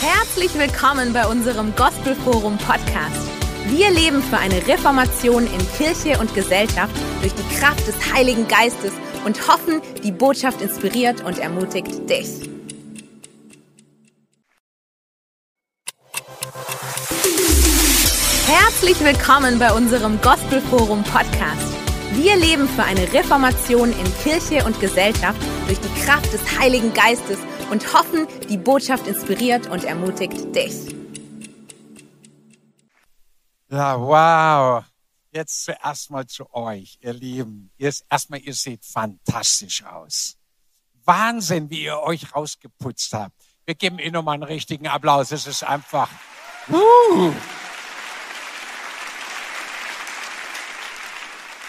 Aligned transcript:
Herzlich 0.00 0.54
willkommen 0.54 1.12
bei 1.12 1.26
unserem 1.26 1.74
Gospelforum 1.74 2.56
Podcast. 2.58 3.28
Wir 3.66 3.90
leben 3.90 4.22
für 4.22 4.38
eine 4.38 4.64
Reformation 4.68 5.42
in 5.42 5.72
Kirche 5.76 6.20
und 6.20 6.32
Gesellschaft 6.36 6.94
durch 7.20 7.34
die 7.34 7.56
Kraft 7.56 7.84
des 7.84 8.14
Heiligen 8.14 8.46
Geistes 8.46 8.92
und 9.26 9.48
hoffen, 9.48 9.82
die 10.04 10.12
Botschaft 10.12 10.62
inspiriert 10.62 11.24
und 11.24 11.40
ermutigt 11.40 12.08
dich. 12.08 12.48
Herzlich 18.46 19.00
willkommen 19.00 19.58
bei 19.58 19.72
unserem 19.72 20.20
Gospelforum 20.20 21.02
Podcast. 21.02 21.74
Wir 22.14 22.36
leben 22.36 22.68
für 22.68 22.84
eine 22.84 23.12
Reformation 23.12 23.90
in 23.90 24.18
Kirche 24.22 24.64
und 24.64 24.78
Gesellschaft 24.78 25.42
durch 25.66 25.80
die 25.80 26.00
Kraft 26.04 26.32
des 26.32 26.58
Heiligen 26.60 26.94
Geistes 26.94 27.38
und 27.70 27.92
hoffen, 27.92 28.26
die 28.48 28.56
Botschaft 28.56 29.06
inspiriert 29.06 29.66
und 29.68 29.84
ermutigt 29.84 30.54
dich. 30.54 30.74
Ja, 33.70 34.00
wow. 34.00 34.84
Jetzt 35.30 35.64
zuerst 35.64 36.10
mal 36.10 36.26
zu 36.26 36.52
euch, 36.54 36.98
ihr 37.00 37.12
Lieben. 37.12 37.70
Erstmal, 37.78 38.40
ihr 38.40 38.54
seht 38.54 38.84
fantastisch 38.84 39.84
aus. 39.84 40.36
Wahnsinn, 41.04 41.70
wie 41.70 41.84
ihr 41.84 41.98
euch 42.00 42.34
rausgeputzt 42.34 43.12
habt. 43.12 43.34
Wir 43.66 43.74
geben 43.74 43.98
Ihnen 43.98 44.14
nochmal 44.14 44.34
einen 44.34 44.44
richtigen 44.44 44.88
Applaus. 44.88 45.30
Es 45.30 45.46
ist 45.46 45.62
einfach. 45.62 46.10
Uh. 46.70 47.32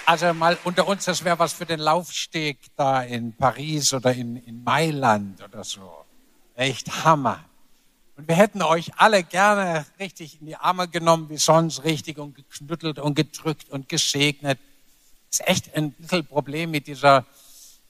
Also 0.10 0.34
mal 0.34 0.58
unter 0.64 0.88
uns, 0.88 1.06
das 1.06 1.24
wäre 1.24 1.38
was 1.38 1.54
für 1.54 1.68
den 1.68 1.80
Laufsteg 1.80 2.58
da 2.76 3.04
in 3.04 3.32
Paris 3.32 3.94
oder 3.94 4.12
in, 4.12 4.38
in 4.38 4.64
Mailand 4.64 5.40
oder 5.44 5.64
so. 5.64 6.04
Echt 6.56 7.06
Hammer. 7.06 7.46
Und 8.18 8.28
wir 8.28 8.34
hätten 8.34 8.64
euch 8.64 8.92
alle 8.98 9.22
gerne 9.22 9.86
richtig 10.00 10.42
in 10.42 10.48
die 10.48 10.56
Arme 10.56 10.88
genommen, 10.88 11.30
wie 11.30 11.38
sonst, 11.38 11.84
richtig 11.84 12.18
und 12.18 12.34
geknüttelt 12.34 12.98
und 12.98 13.14
gedrückt 13.14 13.70
und 13.70 13.88
gesegnet. 13.88 14.58
Ist 15.30 15.48
echt 15.48 15.76
ein 15.76 15.92
bisschen 15.92 16.26
Problem 16.26 16.72
mit 16.72 16.88
dieser 16.88 17.28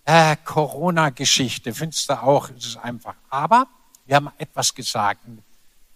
äh, 0.04 0.36
Corona-Geschichte. 0.44 1.74
Findest 1.74 2.10
du 2.10 2.22
auch? 2.22 2.50
Es 2.50 2.66
ist 2.66 2.78
einfach. 2.80 3.16
Aber 3.30 3.66
wir 4.08 4.18
haben 4.18 4.30
etwas 4.40 4.76
gesagt. 4.76 5.26
Und 5.26 5.42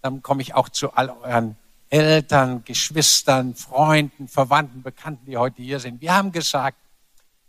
dann 0.02 0.22
komme 0.22 0.42
ich 0.42 0.56
auch 0.56 0.70
zu 0.70 0.94
all 0.94 1.10
euren 1.10 1.58
Eltern, 1.94 2.64
Geschwistern, 2.66 3.54
Freunden, 3.54 4.28
Verwandten, 4.28 4.82
Bekannten, 4.82 5.28
die 5.28 5.38
heute 5.38 5.62
hier 5.62 5.80
sind. 5.80 6.02
Wir 6.02 6.16
haben 6.16 6.32
gesagt, 6.32 6.76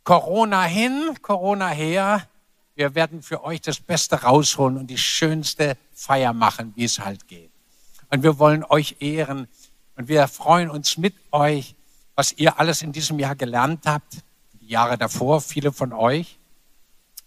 Corona 0.03 0.65
hin, 0.65 1.17
Corona 1.23 1.71
her. 1.71 2.29
Wir 2.75 2.95
werden 2.95 3.23
für 3.23 3.43
euch 3.43 3.63
das 3.63 3.81
Beste 3.81 4.17
rausholen 4.17 4.77
und 4.77 4.89
die 4.89 4.99
schönste 4.99 5.79
Feier 5.95 6.35
machen, 6.35 6.75
wie 6.77 6.85
es 6.85 6.99
halt 6.99 7.27
geht. 7.27 7.51
Und 8.11 8.23
wir 8.23 8.39
wollen 8.39 8.65
euch 8.65 8.97
ehren 9.01 9.49
und 9.97 10.09
wir 10.09 10.29
freuen 10.29 10.69
uns 10.69 10.99
mit 10.99 11.15
euch, 11.31 11.75
was 12.15 12.33
ihr 12.33 12.61
alles 12.61 12.83
in 12.83 12.93
diesem 12.93 13.19
Jahr 13.19 13.37
gelernt 13.37 13.87
habt, 13.87 14.19
die 14.61 14.67
Jahre 14.67 14.99
davor, 14.99 15.41
viele 15.41 15.73
von 15.73 15.95
euch. 15.95 16.39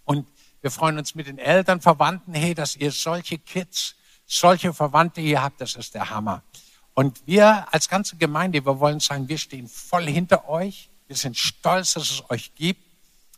Und 0.06 0.28
wir 0.62 0.70
freuen 0.70 1.00
uns 1.00 1.16
mit 1.16 1.26
den 1.26 1.40
Eltern, 1.40 1.82
Verwandten, 1.82 2.36
hey, 2.36 2.54
dass 2.54 2.76
ihr 2.76 2.92
solche 2.92 3.40
Kids, 3.40 3.96
solche 4.28 4.72
Verwandte 4.72 5.20
hier 5.20 5.42
habt, 5.42 5.62
das 5.62 5.74
ist 5.74 5.96
der 5.96 6.12
Hammer. 6.12 6.44
Und 6.98 7.28
wir 7.28 7.72
als 7.72 7.90
ganze 7.90 8.16
Gemeinde, 8.16 8.66
wir 8.66 8.80
wollen 8.80 9.00
sagen, 9.00 9.30
wir 9.30 9.38
stehen 9.38 9.68
voll 9.68 10.08
hinter 10.08 10.50
euch. 10.50 10.90
Wir 11.06 11.16
sind 11.16 11.38
stolz, 11.38 11.94
dass 11.94 12.10
es 12.10 12.30
euch 12.32 12.56
gibt. 12.56 12.82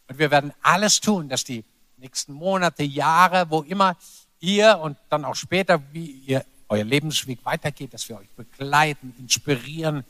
Und 0.07 0.17
wir 0.17 0.31
werden 0.31 0.53
alles 0.61 1.01
tun, 1.01 1.27
dass 1.27 1.43
die 1.43 1.65
nächsten 1.97 2.31
Monate, 2.31 2.83
Jahre, 2.83 3.49
wo 3.49 3.63
immer 3.63 3.97
ihr 4.39 4.79
und 4.79 4.97
dann 5.09 5.25
auch 5.25 5.35
später, 5.35 5.83
wie 5.91 6.05
ihr 6.25 6.45
euer 6.69 6.85
Lebensweg 6.85 7.43
weitergeht, 7.43 7.93
dass 7.93 8.07
wir 8.07 8.17
euch 8.19 8.29
begleiten, 8.29 9.13
inspirieren, 9.19 10.05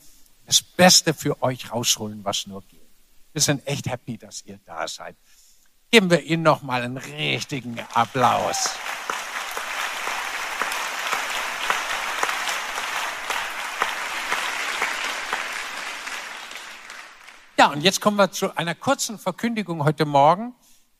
das 0.46 0.62
Beste 0.62 1.16
für 1.16 1.42
euch 1.42 1.72
rausholen, 1.72 2.24
was 2.24 2.46
nur 2.46 2.62
geht. 2.62 2.88
Wir 3.34 3.42
sind 3.42 3.66
echt 3.66 3.88
happy, 3.88 4.20
dass 4.20 4.46
ihr 4.46 4.60
da 4.64 4.88
seid. 4.88 5.16
Geben 5.90 6.12
wir 6.12 6.22
Ihnen 6.22 6.44
noch 6.44 6.62
mal 6.62 6.84
einen 6.84 6.98
richtigen 6.98 7.80
Applaus. 7.96 8.70
Und 17.72 17.82
jetzt 17.82 18.02
kommen 18.02 18.18
wir 18.18 18.32
zu 18.32 18.58
einer 18.58 18.74
kurzen 18.74 19.20
Verkündigung 19.20 19.84
heute 19.84 20.06
Morgen, 20.06 20.56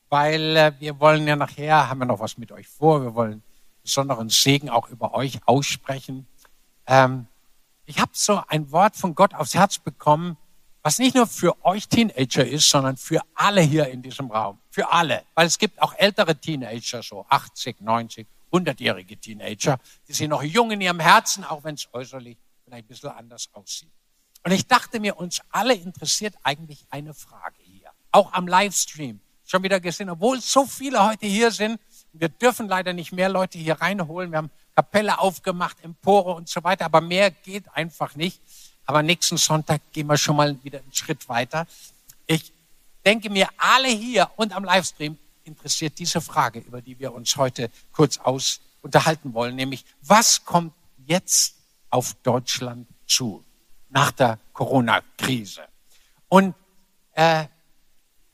weil 0.08 0.56
äh, 0.56 0.72
wir 0.78 1.00
wollen 1.00 1.26
ja 1.26 1.34
nachher, 1.34 1.88
haben 1.88 1.98
wir 1.98 2.04
noch 2.04 2.20
was 2.20 2.38
mit 2.38 2.52
euch 2.52 2.68
vor, 2.68 3.02
wir 3.02 3.14
wollen 3.16 3.42
besonderen 3.82 4.28
Segen 4.28 4.70
auch 4.70 4.88
über 4.88 5.14
euch 5.14 5.40
aussprechen. 5.46 6.28
Ähm, 6.86 7.26
ich 7.86 7.98
habe 7.98 8.12
so 8.14 8.40
ein 8.46 8.70
Wort 8.70 8.96
von 8.96 9.16
Gott 9.16 9.34
aufs 9.34 9.54
Herz 9.54 9.80
bekommen, 9.80 10.36
was 10.82 11.00
nicht 11.00 11.16
nur 11.16 11.26
für 11.26 11.56
euch 11.64 11.88
Teenager 11.88 12.46
ist, 12.46 12.70
sondern 12.70 12.96
für 12.96 13.20
alle 13.34 13.62
hier 13.62 13.88
in 13.88 14.00
diesem 14.00 14.30
Raum. 14.30 14.60
Für 14.70 14.92
alle. 14.92 15.24
Weil 15.34 15.48
es 15.48 15.58
gibt 15.58 15.82
auch 15.82 15.94
ältere 15.96 16.36
Teenager, 16.36 17.02
so 17.02 17.26
80, 17.28 17.80
90, 17.80 18.28
100-jährige 18.52 19.16
Teenager, 19.16 19.80
die 20.06 20.12
sind 20.12 20.30
noch 20.30 20.44
jung 20.44 20.70
in 20.70 20.80
ihrem 20.80 21.00
Herzen, 21.00 21.42
auch 21.42 21.64
wenn 21.64 21.74
es 21.74 21.88
äußerlich 21.92 22.38
vielleicht 22.64 22.84
ein 22.84 22.88
bisschen 22.88 23.10
anders 23.10 23.48
aussieht. 23.54 23.90
Und 24.42 24.52
ich 24.52 24.66
dachte 24.66 25.00
mir, 25.00 25.16
uns 25.16 25.40
alle 25.50 25.74
interessiert 25.74 26.34
eigentlich 26.42 26.86
eine 26.90 27.14
Frage 27.14 27.56
hier. 27.62 27.90
Auch 28.10 28.32
am 28.32 28.46
Livestream. 28.46 29.20
Schon 29.44 29.62
wieder 29.62 29.80
gesehen, 29.80 30.10
obwohl 30.10 30.40
so 30.40 30.64
viele 30.64 31.04
heute 31.04 31.26
hier 31.26 31.50
sind. 31.50 31.80
Wir 32.12 32.28
dürfen 32.28 32.68
leider 32.68 32.92
nicht 32.92 33.12
mehr 33.12 33.28
Leute 33.28 33.58
hier 33.58 33.80
reinholen. 33.80 34.30
Wir 34.30 34.38
haben 34.38 34.50
Kapelle 34.74 35.18
aufgemacht, 35.18 35.76
Empore 35.82 36.34
und 36.34 36.48
so 36.48 36.62
weiter. 36.64 36.86
Aber 36.86 37.00
mehr 37.00 37.30
geht 37.30 37.64
einfach 37.74 38.14
nicht. 38.16 38.40
Aber 38.86 39.02
nächsten 39.02 39.36
Sonntag 39.36 39.80
gehen 39.92 40.06
wir 40.06 40.16
schon 40.16 40.36
mal 40.36 40.56
wieder 40.64 40.78
einen 40.78 40.92
Schritt 40.92 41.28
weiter. 41.28 41.66
Ich 42.26 42.52
denke 43.04 43.30
mir, 43.30 43.48
alle 43.58 43.88
hier 43.88 44.30
und 44.36 44.54
am 44.54 44.64
Livestream 44.64 45.18
interessiert 45.44 45.98
diese 45.98 46.20
Frage, 46.20 46.60
über 46.60 46.80
die 46.80 46.98
wir 46.98 47.12
uns 47.12 47.36
heute 47.36 47.70
kurz 47.92 48.18
aus 48.18 48.60
unterhalten 48.82 49.34
wollen, 49.34 49.56
nämlich 49.56 49.84
was 50.02 50.44
kommt 50.44 50.72
jetzt 51.06 51.56
auf 51.90 52.14
Deutschland 52.22 52.86
zu? 53.06 53.44
Nach 53.90 54.10
der 54.12 54.38
Corona-Krise. 54.52 55.62
Und 56.28 56.54
äh, 57.12 57.46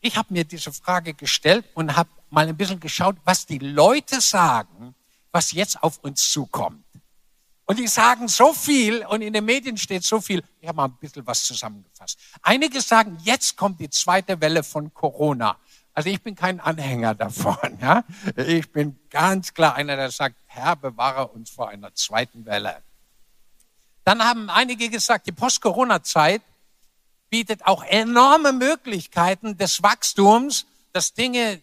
ich 0.01 0.17
habe 0.17 0.33
mir 0.33 0.45
diese 0.45 0.73
Frage 0.73 1.15
gestellt 1.15 1.65
und 1.75 1.97
habe 1.97 2.11
mal 2.31 2.47
ein 2.47 2.57
bisschen 2.57 2.81
geschaut, 2.81 3.17
was 3.25 3.47
die 3.47 3.59
Leute 3.59 4.21
sagen, 4.21 4.95
was 5.33 5.53
jetzt 5.53 5.83
auf 5.83 5.99
uns 5.99 6.31
zukommt. 6.31 6.85
Und 7.65 7.81
die 7.81 7.89
sagen 7.89 8.29
so 8.29 8.53
viel 8.53 9.05
und 9.07 9.23
in 9.23 9.33
den 9.33 9.45
Medien 9.45 9.77
steht 9.77 10.05
so 10.05 10.21
viel. 10.21 10.43
Ich 10.61 10.69
habe 10.69 10.77
mal 10.77 10.85
ein 10.85 10.97
bisschen 11.01 11.27
was 11.27 11.43
zusammengefasst. 11.43 12.17
Einige 12.43 12.81
sagen, 12.81 13.19
jetzt 13.23 13.57
kommt 13.57 13.81
die 13.81 13.91
zweite 13.91 14.41
Welle 14.41 14.63
von 14.63 14.95
Corona. 14.95 15.57
Also 15.93 16.11
ich 16.11 16.23
bin 16.23 16.37
kein 16.37 16.61
Anhänger 16.61 17.15
davon. 17.15 17.79
Ja? 17.81 18.05
Ich 18.37 18.71
bin 18.71 18.99
ganz 19.11 19.53
klar 19.53 19.75
einer, 19.75 19.97
der 19.97 20.13
sagt, 20.13 20.37
Herr, 20.47 20.77
bewahre 20.77 21.27
uns 21.29 21.51
vor 21.51 21.69
einer 21.69 21.93
zweiten 21.95 22.45
Welle. 22.47 22.83
Dann 24.07 24.23
haben 24.23 24.49
einige 24.51 24.89
gesagt, 24.89 25.27
die 25.27 25.33
Post-Corona-Zeit 25.33 26.41
bietet 27.29 27.67
auch 27.67 27.83
enorme 27.83 28.53
Möglichkeiten 28.53 29.59
des 29.59 29.83
Wachstums, 29.83 30.65
dass 30.93 31.13
Dinge 31.13 31.61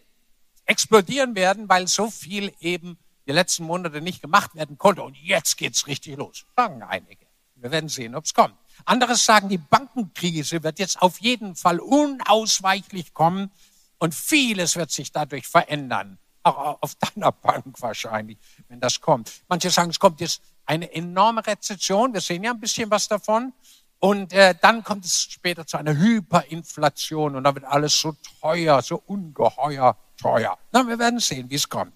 explodieren 0.65 1.35
werden, 1.35 1.69
weil 1.69 1.87
so 1.87 2.11
viel 2.11 2.53
eben 2.59 2.97
die 3.25 3.31
letzten 3.31 3.63
Monate 3.63 4.01
nicht 4.01 4.21
gemacht 4.21 4.55
werden 4.55 4.77
konnte. 4.77 5.03
Und 5.03 5.15
jetzt 5.15 5.55
geht's 5.55 5.87
richtig 5.87 6.17
los, 6.17 6.45
sagen 6.57 6.83
einige. 6.83 7.25
Wir 7.55 7.71
werden 7.71 7.87
sehen, 7.87 8.13
ob 8.13 8.25
es 8.25 8.33
kommt. 8.33 8.55
Andere 8.83 9.15
sagen, 9.15 9.47
die 9.47 9.57
Bankenkrise 9.57 10.63
wird 10.63 10.79
jetzt 10.79 11.01
auf 11.01 11.21
jeden 11.21 11.55
Fall 11.55 11.79
unausweichlich 11.79 13.13
kommen 13.13 13.51
und 13.99 14.13
vieles 14.13 14.75
wird 14.75 14.91
sich 14.91 15.13
dadurch 15.13 15.47
verändern. 15.47 16.19
Auch 16.43 16.81
auf 16.81 16.95
deiner 16.95 17.31
Bank 17.31 17.81
wahrscheinlich, 17.81 18.37
wenn 18.67 18.81
das 18.81 18.99
kommt. 18.99 19.31
Manche 19.47 19.69
sagen, 19.69 19.91
es 19.91 19.99
kommt 19.99 20.19
jetzt 20.19 20.41
eine 20.65 20.93
enorme 20.93 21.45
Rezession. 21.45 22.13
Wir 22.13 22.21
sehen 22.21 22.43
ja 22.43 22.51
ein 22.51 22.59
bisschen 22.59 22.89
was 22.89 23.07
davon. 23.07 23.53
Und 23.99 24.33
äh, 24.33 24.53
dann 24.61 24.83
kommt 24.83 25.05
es 25.05 25.21
später 25.21 25.65
zu 25.65 25.77
einer 25.77 25.95
Hyperinflation 25.95 27.37
und 27.37 27.43
dann 27.45 27.55
wird 27.55 27.65
alles 27.65 27.97
so 27.97 28.13
teuer, 28.41 28.81
so 28.81 29.01
ungeheuer 29.05 29.95
teuer. 30.17 30.57
Na, 30.73 30.85
wir 30.85 30.99
werden 30.99 31.19
sehen, 31.19 31.49
wie 31.49 31.55
es 31.55 31.69
kommt. 31.69 31.93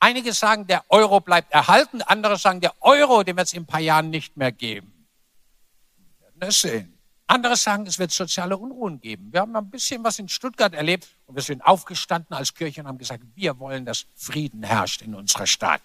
Einige 0.00 0.32
sagen, 0.32 0.66
der 0.66 0.84
Euro 0.88 1.20
bleibt 1.20 1.52
erhalten, 1.52 2.02
andere 2.02 2.36
sagen, 2.36 2.60
der 2.60 2.74
Euro, 2.80 3.22
den 3.22 3.36
wird 3.36 3.46
es 3.46 3.52
in 3.52 3.62
ein 3.62 3.66
paar 3.66 3.80
Jahren 3.80 4.10
nicht 4.10 4.36
mehr 4.36 4.52
geben. 4.52 5.06
Wir 6.18 6.40
werden 6.40 6.48
es 6.48 6.60
sehen. 6.60 6.98
Andere 7.26 7.56
sagen, 7.56 7.86
es 7.86 7.98
wird 7.98 8.10
soziale 8.10 8.56
Unruhen 8.56 9.00
geben. 9.00 9.32
Wir 9.32 9.40
haben 9.40 9.56
ein 9.56 9.70
bisschen 9.70 10.04
was 10.04 10.18
in 10.18 10.28
Stuttgart 10.28 10.74
erlebt 10.74 11.08
und 11.26 11.36
wir 11.36 11.42
sind 11.42 11.64
aufgestanden 11.64 12.36
als 12.36 12.52
Kirche 12.54 12.82
und 12.82 12.88
haben 12.88 12.98
gesagt, 12.98 13.22
wir 13.34 13.58
wollen, 13.60 13.86
dass 13.86 14.06
Frieden 14.14 14.62
herrscht 14.62 15.00
in 15.00 15.14
unserer 15.14 15.46
Stadt 15.46 15.80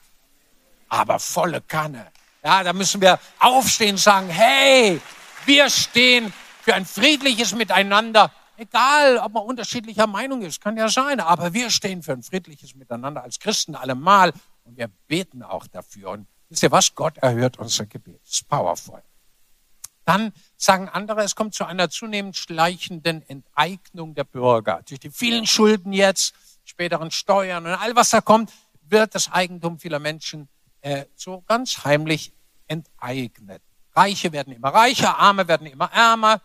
aber 0.90 1.20
volle 1.20 1.62
Kanne. 1.62 2.12
Ja, 2.44 2.64
da 2.64 2.74
müssen 2.74 3.02
wir 3.02 3.20
aufstehen 3.40 3.92
und 3.92 3.98
sagen, 3.98 4.30
hey, 4.30 5.02
wir 5.46 5.70
stehen 5.70 6.34
für 6.62 6.74
ein 6.74 6.86
friedliches 6.86 7.54
Miteinander. 7.54 8.32
Egal, 8.58 9.18
ob 9.18 9.34
man 9.34 9.44
unterschiedlicher 9.44 10.08
Meinung 10.08 10.42
ist, 10.42 10.62
kann 10.62 10.76
ja 10.76 10.90
sein, 10.90 11.20
aber 11.20 11.54
wir 11.54 11.70
stehen 11.70 12.04
für 12.04 12.14
ein 12.14 12.24
friedliches 12.24 12.76
Miteinander 12.76 13.24
als 13.24 13.40
Christen 13.40 13.76
allemal 13.76 14.34
und 14.66 14.78
wir 14.78 14.90
beten 15.08 15.44
auch 15.44 15.68
dafür. 15.68 16.10
Und 16.12 16.28
Wisst 16.50 16.64
ihr 16.64 16.72
was? 16.72 16.96
Gott 16.96 17.18
erhört 17.20 17.60
unser 17.60 17.86
Gebet. 17.86 18.20
Das 18.24 18.34
ist 18.34 18.50
powerful. 18.50 19.02
Dann 20.06 20.34
sagen 20.58 20.90
andere, 20.90 21.22
es 21.24 21.36
kommt 21.36 21.54
zu 21.54 21.66
einer 21.66 21.92
zunehmend 21.92 22.36
schleichenden 22.36 23.22
Enteignung 23.30 24.16
der 24.16 24.24
Bürger. 24.24 24.82
Durch 24.88 25.00
die 25.00 25.12
vielen 25.12 25.46
Schulden 25.46 25.94
jetzt, 25.94 26.34
späteren 26.66 27.12
Steuern 27.12 27.68
und 27.68 27.74
all 27.74 27.96
was 27.96 28.10
da 28.10 28.22
kommt, 28.22 28.52
wird 28.82 29.14
das 29.14 29.32
Eigentum 29.32 29.78
vieler 29.78 30.00
Menschen 30.00 30.50
äh, 30.82 31.06
so 31.16 31.42
ganz 31.42 31.84
heimlich 31.84 32.34
enteignet. 32.68 33.62
Reiche 33.96 34.32
werden 34.32 34.54
immer 34.54 34.70
reicher, 34.70 35.18
Arme 35.18 35.48
werden 35.48 35.68
immer 35.68 35.92
ärmer. 35.92 36.42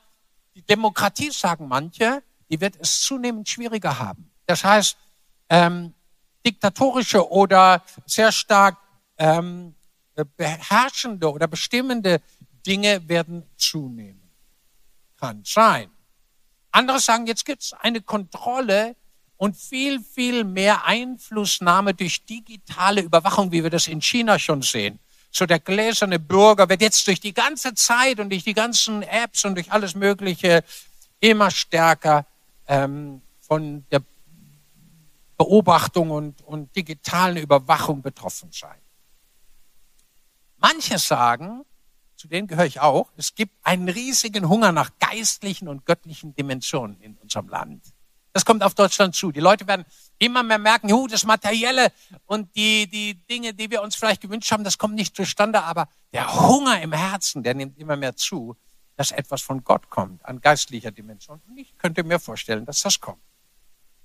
Die 0.55 0.63
Demokratie, 0.63 1.31
sagen 1.31 1.69
manche, 1.69 2.23
die 2.51 2.61
wird 2.61 2.77
es 2.81 3.01
zunehmend 3.03 3.49
schwieriger 3.49 3.99
haben. 3.99 4.31
Das 4.47 4.65
heißt, 4.65 4.97
ähm, 5.49 5.95
diktatorische 6.47 7.31
oder 7.31 7.83
sehr 8.07 8.33
stark 8.33 8.79
ähm, 9.19 9.75
beherrschende 10.37 11.31
oder 11.31 11.47
bestimmende 11.47 12.21
Dinge 12.67 13.09
werden 13.09 13.45
zunehmen. 13.57 14.31
Kann 15.19 15.43
sein. 15.45 15.91
Andere 16.71 16.99
sagen, 16.99 17.27
jetzt 17.27 17.45
gibt 17.45 17.63
es 17.63 17.73
eine 17.73 18.01
Kontrolle 18.01 18.97
und 19.37 19.57
viel, 19.57 20.01
viel 20.01 20.45
mehr 20.45 20.85
Einflussnahme 20.85 21.95
durch 21.95 22.25
digitale 22.25 23.01
Überwachung, 23.01 23.53
wie 23.53 23.63
wir 23.63 23.71
das 23.71 23.89
in 23.89 24.01
China 24.01 24.39
schon 24.39 24.63
sehen. 24.63 24.99
So 25.31 25.47
der 25.47 25.59
gläserne 25.59 26.21
Bürger 26.21 26.69
wird 26.69 26.81
jetzt 26.81 27.07
durch 27.07 27.21
die 27.21 27.35
ganze 27.35 27.75
Zeit 27.75 28.21
und 28.21 28.31
durch 28.31 28.45
die 28.45 28.55
ganzen 28.55 29.03
Apps 29.03 29.45
und 29.45 29.57
durch 29.57 29.73
alles 29.73 29.95
Mögliche 29.97 30.63
immer 31.19 31.51
stärker 31.51 32.27
ähm, 32.69 33.21
von 33.41 33.85
der 33.91 34.03
Beobachtung 35.37 36.11
und, 36.11 36.43
und 36.43 36.75
digitalen 36.77 37.39
Überwachung 37.39 38.01
betroffen 38.03 38.51
sein. 38.53 38.79
Manche 40.59 40.99
sagen, 40.99 41.65
zu 42.17 42.29
denen 42.29 42.47
gehöre 42.47 42.67
ich 42.67 42.81
auch, 42.81 43.11
es 43.17 43.35
gibt 43.35 43.55
einen 43.65 43.89
riesigen 43.89 44.49
Hunger 44.49 44.73
nach 44.73 44.91
geistlichen 44.99 45.69
und 45.69 45.85
göttlichen 45.85 46.35
Dimensionen 46.35 47.01
in 47.01 47.17
unserem 47.17 47.49
Land. 47.49 47.83
Das 48.35 48.45
kommt 48.45 48.65
auf 48.65 48.75
Deutschland 48.75 49.15
zu. 49.15 49.31
Die 49.31 49.39
Leute 49.39 49.67
werden 49.69 49.87
immer 50.19 50.43
mehr 50.43 50.59
merken, 50.59 50.93
hu, 50.93 51.07
das 51.07 51.25
Materielle 51.25 51.93
und 52.27 52.55
die, 52.57 52.89
die 52.89 53.15
Dinge, 53.27 53.55
die 53.55 53.71
wir 53.71 53.81
uns 53.81 53.95
vielleicht 53.95 54.21
gewünscht 54.21 54.51
haben, 54.51 54.65
das 54.65 54.77
kommt 54.77 54.97
nicht 54.97 55.15
zustande, 55.15 55.63
aber 55.63 55.89
der 56.13 56.35
Hunger 56.35 56.83
im 56.83 56.93
Herzen, 56.93 57.45
der 57.45 57.55
nimmt 57.55 57.79
immer 57.79 57.97
mehr 57.97 58.17
zu, 58.17 58.57
dass 58.97 59.13
etwas 59.13 59.41
von 59.41 59.63
Gott 59.63 59.89
kommt, 59.89 60.25
an 60.25 60.41
geistlicher 60.41 60.91
Dimension. 60.91 61.41
Und 61.49 61.59
ich 61.59 61.79
könnte 61.79 62.03
mir 62.03 62.19
vorstellen, 62.19 62.67
dass 62.67 62.83
das 62.83 63.01
kommt. 63.01 63.23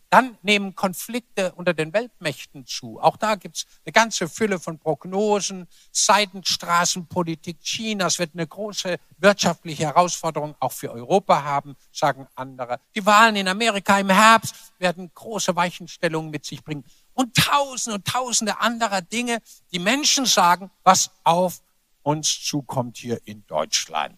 Dann 0.10 0.38
nehmen 0.42 0.74
Konflikte 0.74 1.54
unter 1.54 1.76
den 1.76 1.94
Weltmächten 1.94 2.66
zu. 2.66 3.00
Auch 3.00 3.16
da 3.16 3.36
gibt's 3.36 3.68
eine 3.86 3.94
ganze 3.94 4.28
Fülle 4.28 4.60
von 4.60 4.80
Prognosen. 4.80 5.68
Seidenstraßenpolitik 5.92 7.62
Chinas 7.62 8.18
wird 8.18 8.32
eine 8.34 8.48
große 8.48 8.98
wirtschaftliche 9.20 9.84
Herausforderung 9.84 10.56
auch 10.60 10.72
für 10.72 10.92
Europa 10.92 11.44
haben, 11.44 11.76
sagen 11.92 12.28
andere. 12.34 12.80
Die 12.96 13.06
Wahlen 13.06 13.36
in 13.36 13.48
Amerika 13.48 14.00
im 14.00 14.10
Herbst 14.10 14.56
werden 14.80 15.12
große 15.14 15.56
Weichenstellungen 15.56 16.32
mit 16.32 16.44
sich 16.44 16.64
bringen. 16.64 16.84
Und 17.14 17.36
tausende 17.36 17.98
und 17.98 18.08
tausende 18.08 18.60
anderer 18.60 19.02
Dinge. 19.02 19.40
Die 19.72 19.80
Menschen 19.80 20.26
sagen, 20.26 20.72
was 20.84 21.12
auf 21.24 21.62
uns 22.02 22.42
zukommt 22.42 22.98
hier 22.98 23.20
in 23.26 23.46
Deutschland. 23.46 24.18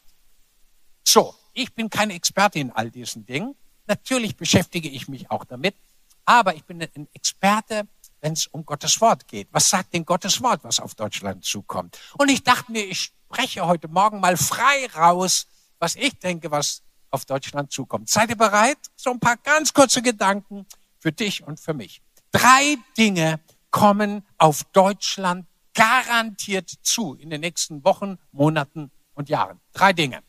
So, 1.04 1.36
ich 1.54 1.74
bin 1.76 1.90
kein 1.90 2.12
Experte 2.12 2.60
in 2.60 2.72
all 2.72 2.90
diesen 2.90 3.26
Dingen. 3.26 3.56
Natürlich 3.88 4.36
beschäftige 4.36 4.90
ich 4.90 5.08
mich 5.08 5.30
auch 5.32 5.44
damit, 5.44 5.76
aber 6.26 6.56
ich 6.56 6.64
bin 6.64 6.82
ein 6.82 7.08
Experte, 7.14 7.88
wenn 8.22 8.34
es 8.34 8.48
um 8.48 8.66
Gottes 8.66 9.02
Wort 9.02 9.28
geht. 9.28 9.48
Was 9.52 9.70
sagt 9.70 9.94
denn 9.94 10.06
Gottes 10.06 10.42
Wort, 10.42 10.64
was 10.64 10.80
auf 10.80 10.96
Deutschland 10.96 11.44
zukommt? 11.44 11.98
Und 12.18 12.30
ich 12.30 12.44
dachte 12.44 12.72
mir, 12.72 12.86
ich 12.86 13.12
spreche 13.26 13.66
heute 13.66 13.88
Morgen 13.88 14.20
mal 14.20 14.38
frei 14.38 14.88
raus, 14.96 15.48
was 15.80 15.96
ich 15.96 16.18
denke, 16.20 16.52
was 16.52 16.84
auf 17.10 17.26
Deutschland 17.26 17.72
zukommt. 17.72 18.10
Seid 18.10 18.30
ihr 18.30 18.38
bereit? 18.38 18.78
So 18.96 19.12
ein 19.12 19.20
paar 19.20 19.38
ganz 19.38 19.74
kurze 19.74 20.02
Gedanken 20.02 20.66
für 21.00 21.12
dich 21.12 21.44
und 21.44 21.60
für 21.60 21.74
mich. 21.74 22.02
Drei 22.32 22.78
Dinge 22.98 23.40
kommen 23.72 24.26
auf 24.38 24.64
Deutschland 24.66 25.48
garantiert 25.74 26.70
zu 26.82 27.16
in 27.16 27.30
den 27.30 27.42
nächsten 27.42 27.84
Wochen, 27.84 28.18
Monaten 28.32 28.92
und 29.14 29.30
Jahren. 29.30 29.60
Drei 29.74 29.94
Dinge. 29.94 30.22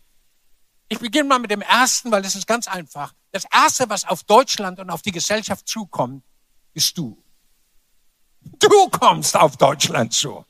Ich 0.89 0.99
beginne 0.99 1.29
mal 1.29 1.39
mit 1.39 1.51
dem 1.51 1.63
ersten, 1.63 2.11
weil 2.11 2.23
das 2.23 2.35
ist 2.35 2.47
ganz 2.47 2.69
einfach. 2.69 3.15
Das 3.33 3.45
erste, 3.51 3.89
was 3.89 4.05
auf 4.05 4.25
Deutschland 4.25 4.79
und 4.79 4.91
auf 4.91 5.03
die 5.03 5.13
Gesellschaft 5.13 5.67
zukommt, 5.67 6.23
bist 6.73 6.97
du. 6.97 7.23
Du 8.59 8.89
kommst 8.91 9.37
auf 9.37 9.57
Deutschland 9.57 10.13
zu. 10.13 10.45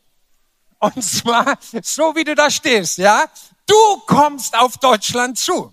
Und 0.78 1.02
zwar 1.02 1.58
so, 1.82 2.14
wie 2.16 2.24
du 2.24 2.34
da 2.34 2.50
stehst, 2.50 2.98
ja? 2.98 3.26
Du 3.66 3.98
kommst 4.06 4.58
auf 4.58 4.78
Deutschland 4.78 5.38
zu. 5.38 5.72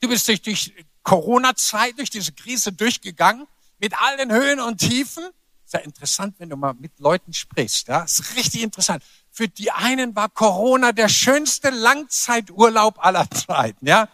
Du 0.00 0.08
bist 0.08 0.28
durch, 0.28 0.40
durch 0.40 0.72
Corona-Zeit, 1.02 1.98
durch 1.98 2.10
diese 2.10 2.32
Krise 2.32 2.72
durchgegangen, 2.72 3.46
mit 3.78 4.00
all 4.00 4.16
den 4.16 4.30
Höhen 4.32 4.60
und 4.60 4.78
Tiefen. 4.78 5.24
Ist 5.64 5.74
ja 5.74 5.80
interessant, 5.80 6.36
wenn 6.38 6.48
du 6.48 6.56
mal 6.56 6.74
mit 6.74 6.98
Leuten 7.00 7.32
sprichst, 7.32 7.88
ja? 7.88 8.02
Ist 8.02 8.36
richtig 8.36 8.62
interessant. 8.62 9.02
Für 9.30 9.48
die 9.48 9.70
einen 9.72 10.14
war 10.14 10.28
Corona 10.28 10.92
der 10.92 11.08
schönste 11.08 11.70
Langzeiturlaub 11.70 13.04
aller 13.04 13.28
Zeiten, 13.30 13.86
ja. 13.86 14.08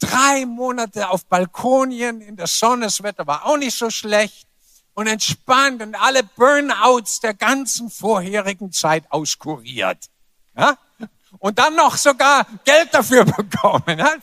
Drei 0.00 0.46
Monate 0.46 1.08
auf 1.10 1.24
Balkonien 1.26 2.20
in 2.20 2.36
der 2.36 2.46
Sonne, 2.46 2.86
das 2.86 3.02
Wetter 3.02 3.26
war 3.26 3.46
auch 3.46 3.56
nicht 3.56 3.76
so 3.76 3.90
schlecht 3.90 4.48
und 4.94 5.06
entspannt 5.06 5.82
und 5.82 5.94
alle 5.94 6.22
Burnouts 6.24 7.20
der 7.20 7.34
ganzen 7.34 7.90
vorherigen 7.90 8.72
Zeit 8.72 9.04
auskuriert. 9.10 10.10
Ja? 10.56 10.76
Und 11.38 11.58
dann 11.58 11.76
noch 11.76 11.96
sogar 11.96 12.46
Geld 12.64 12.92
dafür 12.92 13.24
bekommen. 13.36 13.98
Ja? 13.98 14.14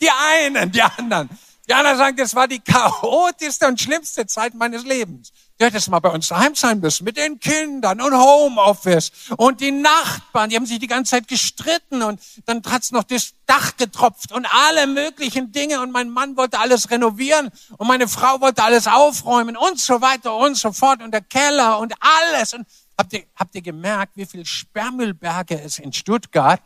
Die 0.00 0.10
einen, 0.10 0.70
die 0.70 0.82
anderen. 0.82 1.28
Die 1.66 1.74
anderen 1.74 1.96
sagen, 1.96 2.16
das 2.16 2.34
war 2.34 2.46
die 2.46 2.60
chaotischste 2.60 3.66
und 3.66 3.80
schlimmste 3.80 4.26
Zeit 4.26 4.54
meines 4.54 4.84
Lebens. 4.84 5.32
Du 5.56 5.66
hättest 5.66 5.88
mal 5.88 6.00
bei 6.00 6.08
uns 6.08 6.26
daheim 6.26 6.56
sein 6.56 6.80
müssen 6.80 7.04
mit 7.04 7.16
den 7.16 7.38
Kindern 7.38 8.00
und 8.00 8.12
Homeoffice 8.12 9.12
und 9.36 9.60
die 9.60 9.70
Nachbarn, 9.70 10.50
die 10.50 10.56
haben 10.56 10.66
sich 10.66 10.80
die 10.80 10.88
ganze 10.88 11.12
Zeit 11.12 11.28
gestritten 11.28 12.02
und 12.02 12.20
dann 12.44 12.60
hat's 12.66 12.90
noch 12.90 13.04
das 13.04 13.34
Dach 13.46 13.76
getropft 13.76 14.32
und 14.32 14.48
alle 14.52 14.88
möglichen 14.88 15.52
Dinge 15.52 15.80
und 15.80 15.92
mein 15.92 16.10
Mann 16.10 16.36
wollte 16.36 16.58
alles 16.58 16.90
renovieren 16.90 17.50
und 17.78 17.86
meine 17.86 18.08
Frau 18.08 18.40
wollte 18.40 18.64
alles 18.64 18.88
aufräumen 18.88 19.56
und 19.56 19.78
so 19.78 20.00
weiter 20.00 20.34
und 20.34 20.56
so 20.56 20.72
fort 20.72 21.00
und 21.00 21.12
der 21.12 21.20
Keller 21.20 21.78
und 21.78 21.94
alles. 22.00 22.52
Und 22.54 22.66
habt 22.98 23.12
ihr, 23.12 23.22
habt 23.36 23.54
ihr 23.54 23.62
gemerkt, 23.62 24.16
wie 24.16 24.26
viel 24.26 24.44
Sperrmüllberge 24.44 25.60
es 25.60 25.78
in 25.78 25.92
Stuttgart 25.92 26.60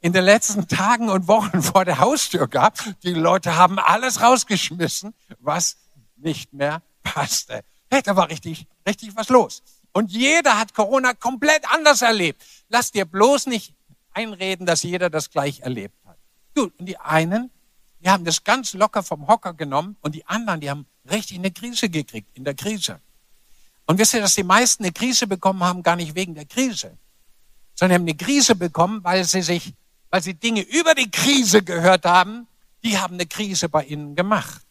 in 0.00 0.14
den 0.14 0.24
letzten 0.24 0.66
Tagen 0.66 1.10
und 1.10 1.28
Wochen 1.28 1.60
vor 1.62 1.84
der 1.84 1.98
Haustür 1.98 2.48
gab? 2.48 2.78
Die 3.02 3.12
Leute 3.12 3.56
haben 3.56 3.78
alles 3.78 4.22
rausgeschmissen, 4.22 5.12
was 5.40 5.76
nicht 6.16 6.54
mehr 6.54 6.80
passte. 7.02 7.64
Hey, 7.90 8.02
da 8.02 8.14
war 8.14 8.28
richtig, 8.28 8.66
richtig 8.86 9.16
was 9.16 9.28
los. 9.28 9.62
Und 9.92 10.12
jeder 10.12 10.58
hat 10.58 10.74
Corona 10.74 11.12
komplett 11.14 11.68
anders 11.72 12.02
erlebt. 12.02 12.42
Lass 12.68 12.92
dir 12.92 13.04
bloß 13.04 13.46
nicht 13.46 13.74
einreden, 14.12 14.64
dass 14.64 14.82
jeder 14.82 15.10
das 15.10 15.30
gleich 15.30 15.60
erlebt 15.60 15.96
hat. 16.06 16.16
Gut, 16.54 16.72
und 16.78 16.86
die 16.86 16.98
einen, 16.98 17.50
die 18.00 18.08
haben 18.08 18.24
das 18.24 18.44
ganz 18.44 18.74
locker 18.74 19.02
vom 19.02 19.26
Hocker 19.26 19.54
genommen 19.54 19.96
und 20.00 20.14
die 20.14 20.26
anderen, 20.26 20.60
die 20.60 20.70
haben 20.70 20.86
richtig 21.10 21.38
eine 21.38 21.50
Krise 21.50 21.88
gekriegt, 21.88 22.28
in 22.34 22.44
der 22.44 22.54
Krise. 22.54 23.00
Und 23.86 23.98
wisst 23.98 24.14
ihr, 24.14 24.20
dass 24.20 24.36
die 24.36 24.44
meisten 24.44 24.84
eine 24.84 24.92
Krise 24.92 25.26
bekommen 25.26 25.64
haben, 25.64 25.82
gar 25.82 25.96
nicht 25.96 26.14
wegen 26.14 26.34
der 26.34 26.44
Krise, 26.44 26.96
sondern 27.74 28.00
haben 28.00 28.08
eine 28.08 28.16
Krise 28.16 28.54
bekommen, 28.54 29.02
weil 29.02 29.24
sie 29.24 29.42
sich, 29.42 29.74
weil 30.10 30.22
sie 30.22 30.34
Dinge 30.34 30.60
über 30.60 30.94
die 30.94 31.10
Krise 31.10 31.62
gehört 31.62 32.04
haben, 32.04 32.46
die 32.84 32.98
haben 32.98 33.14
eine 33.14 33.26
Krise 33.26 33.68
bei 33.68 33.84
ihnen 33.84 34.14
gemacht. 34.14 34.62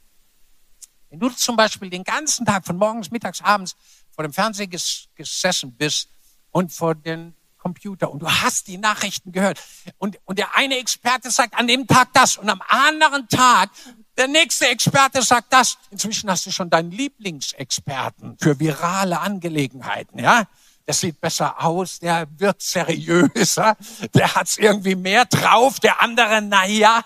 Wenn 1.10 1.20
du 1.20 1.30
zum 1.30 1.56
Beispiel 1.56 1.90
den 1.90 2.04
ganzen 2.04 2.46
Tag 2.46 2.66
von 2.66 2.78
morgens, 2.78 3.12
mittags, 3.12 3.42
abends 3.42 3.76
vor 4.12 4.24
dem 4.24 4.34
Fernseher 4.34 4.68
gesessen 5.16 5.76
bist 5.76 6.10
und 6.52 6.72
vor 6.72 6.96
dem 6.96 7.34
Computer 7.58 8.10
und 8.10 8.20
du 8.22 8.28
hast 8.28 8.68
die 8.68 8.78
Nachrichten 8.78 9.32
gehört 9.32 9.62
und, 9.98 10.18
und 10.26 10.40
der 10.40 10.56
eine 10.56 10.78
Experte 10.78 11.30
sagt 11.30 11.56
an 11.56 11.68
dem 11.68 11.88
Tag 11.88 12.14
das 12.14 12.38
und 12.38 12.50
am 12.50 12.62
anderen 12.68 13.28
Tag 13.28 13.70
der 14.18 14.28
nächste 14.28 14.68
Experte 14.68 15.22
sagt 15.22 15.54
das. 15.54 15.78
Inzwischen 15.92 16.30
hast 16.30 16.46
du 16.46 16.52
schon 16.52 16.70
deinen 16.70 16.92
Lieblingsexperten 16.92 18.38
für 18.40 18.60
virale 18.60 19.20
Angelegenheiten, 19.20 20.20
ja? 20.20 20.46
Der 20.86 20.94
sieht 20.96 21.22
besser 21.22 21.64
aus, 21.64 22.00
der 22.00 22.28
wird 22.38 22.62
seriöser, 22.62 23.78
der 24.16 24.34
hat's 24.34 24.58
irgendwie 24.58 24.96
mehr 24.96 25.26
drauf, 25.26 25.80
der 25.80 26.02
andere, 26.02 26.42
na 26.42 26.66
ja, 26.66 27.06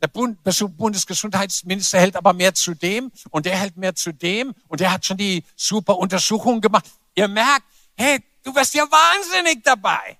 der 0.00 0.08
Bundesgesundheitsminister 0.08 1.98
hält 1.98 2.16
aber 2.16 2.32
mehr 2.32 2.54
zu 2.54 2.74
dem 2.74 3.10
und 3.30 3.46
der 3.46 3.56
hält 3.56 3.76
mehr 3.76 3.94
zu 3.94 4.12
dem 4.12 4.54
und 4.68 4.80
der 4.80 4.92
hat 4.92 5.04
schon 5.04 5.16
die 5.16 5.44
super 5.56 5.98
Untersuchungen 5.98 6.60
gemacht. 6.60 6.86
Ihr 7.14 7.26
merkt, 7.26 7.64
hey, 7.96 8.22
du 8.44 8.54
wirst 8.54 8.74
ja 8.74 8.84
wahnsinnig 8.84 9.62
dabei. 9.64 10.18